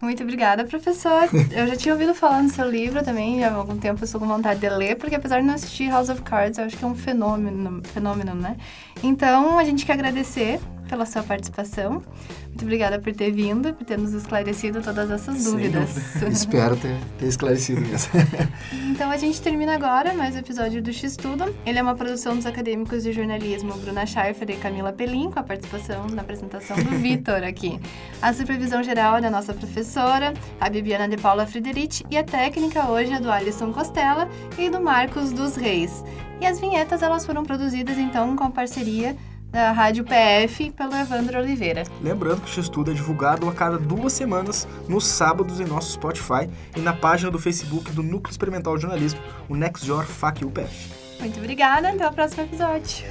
Muito 0.00 0.22
obrigada, 0.22 0.64
professor. 0.64 1.28
Eu 1.52 1.66
já 1.66 1.76
tinha 1.76 1.92
ouvido 1.92 2.14
falar 2.14 2.42
no 2.42 2.48
seu 2.48 2.66
livro 2.66 3.04
também, 3.04 3.44
há 3.44 3.52
algum 3.52 3.76
tempo 3.76 4.00
eu 4.00 4.06
estou 4.06 4.18
com 4.18 4.26
vontade 4.26 4.60
de 4.60 4.68
ler, 4.70 4.96
porque 4.96 5.14
apesar 5.14 5.40
de 5.40 5.46
não 5.46 5.52
assistir 5.52 5.90
House 5.90 6.08
of 6.08 6.22
Cards, 6.22 6.56
eu 6.56 6.64
acho 6.64 6.74
que 6.74 6.82
é 6.82 6.88
um 6.88 6.94
fenômeno, 6.94 7.82
fenômeno 7.84 8.34
né? 8.34 8.56
Então, 9.02 9.58
a 9.58 9.64
gente 9.64 9.84
quer 9.84 9.92
agradecer 9.92 10.58
pela 10.90 11.06
sua 11.06 11.22
participação. 11.22 12.02
Muito 12.48 12.62
obrigada 12.62 12.98
por 12.98 13.14
ter 13.14 13.30
vindo, 13.30 13.72
por 13.72 13.84
ter 13.84 13.96
nos 13.96 14.12
esclarecido 14.12 14.82
todas 14.82 15.08
essas 15.08 15.44
dúvidas. 15.44 16.20
Espero 16.28 16.76
ter, 16.76 16.96
ter 17.16 17.26
esclarecido 17.26 17.80
mesmo. 17.80 18.10
então 18.90 19.08
a 19.08 19.16
gente 19.16 19.40
termina 19.40 19.72
agora 19.72 20.12
mais 20.12 20.34
um 20.34 20.40
episódio 20.40 20.82
do 20.82 20.92
X-Tudo. 20.92 21.54
Ele 21.64 21.78
é 21.78 21.82
uma 21.82 21.94
produção 21.94 22.34
dos 22.34 22.44
acadêmicos 22.44 23.04
de 23.04 23.12
jornalismo 23.12 23.72
Bruna 23.78 24.04
Schaefer 24.04 24.50
e 24.50 24.56
Camila 24.56 24.92
Pelim, 24.92 25.30
com 25.30 25.38
a 25.38 25.44
participação 25.44 26.08
na 26.08 26.22
apresentação 26.22 26.76
do 26.76 26.90
Vitor 26.98 27.44
aqui. 27.44 27.80
A 28.20 28.32
supervisão 28.32 28.82
geral 28.82 29.18
é 29.18 29.20
da 29.20 29.30
nossa 29.30 29.54
professora, 29.54 30.34
a 30.60 30.68
Bibiana 30.68 31.08
de 31.08 31.16
Paula 31.16 31.46
Frederici, 31.46 32.04
e 32.10 32.18
a 32.18 32.24
técnica 32.24 32.90
hoje 32.90 33.12
é 33.12 33.20
do 33.20 33.30
Alisson 33.30 33.72
Costela 33.72 34.28
e 34.58 34.68
do 34.68 34.80
Marcos 34.80 35.30
dos 35.32 35.54
Reis. 35.54 36.02
E 36.40 36.46
as 36.46 36.58
vinhetas 36.58 37.02
elas 37.02 37.24
foram 37.24 37.44
produzidas 37.44 37.96
então 37.98 38.34
com 38.34 38.50
parceria 38.50 39.14
da 39.50 39.72
Rádio 39.72 40.04
PF 40.04 40.70
pelo 40.70 40.94
Evandro 40.94 41.38
Oliveira. 41.38 41.84
Lembrando 42.00 42.42
que 42.42 42.50
o 42.50 42.52
X-Tudo 42.52 42.90
é 42.90 42.94
divulgado 42.94 43.48
a 43.48 43.52
cada 43.52 43.78
duas 43.78 44.12
semanas, 44.12 44.66
nos 44.88 45.04
sábados 45.06 45.60
em 45.60 45.64
nosso 45.64 45.92
Spotify 45.92 46.48
e 46.76 46.80
na 46.80 46.92
página 46.92 47.30
do 47.30 47.38
Facebook 47.38 47.90
do 47.92 48.02
Núcleo 48.02 48.30
Experimental 48.30 48.76
de 48.76 48.82
Jornalismo, 48.82 49.20
o 49.48 49.56
NextJor 49.56 50.04
FAC 50.04 50.44
UPF. 50.44 50.90
Muito 51.18 51.38
obrigada, 51.38 51.90
até 51.90 52.06
o 52.06 52.12
próximo 52.12 52.44
episódio. 52.44 53.04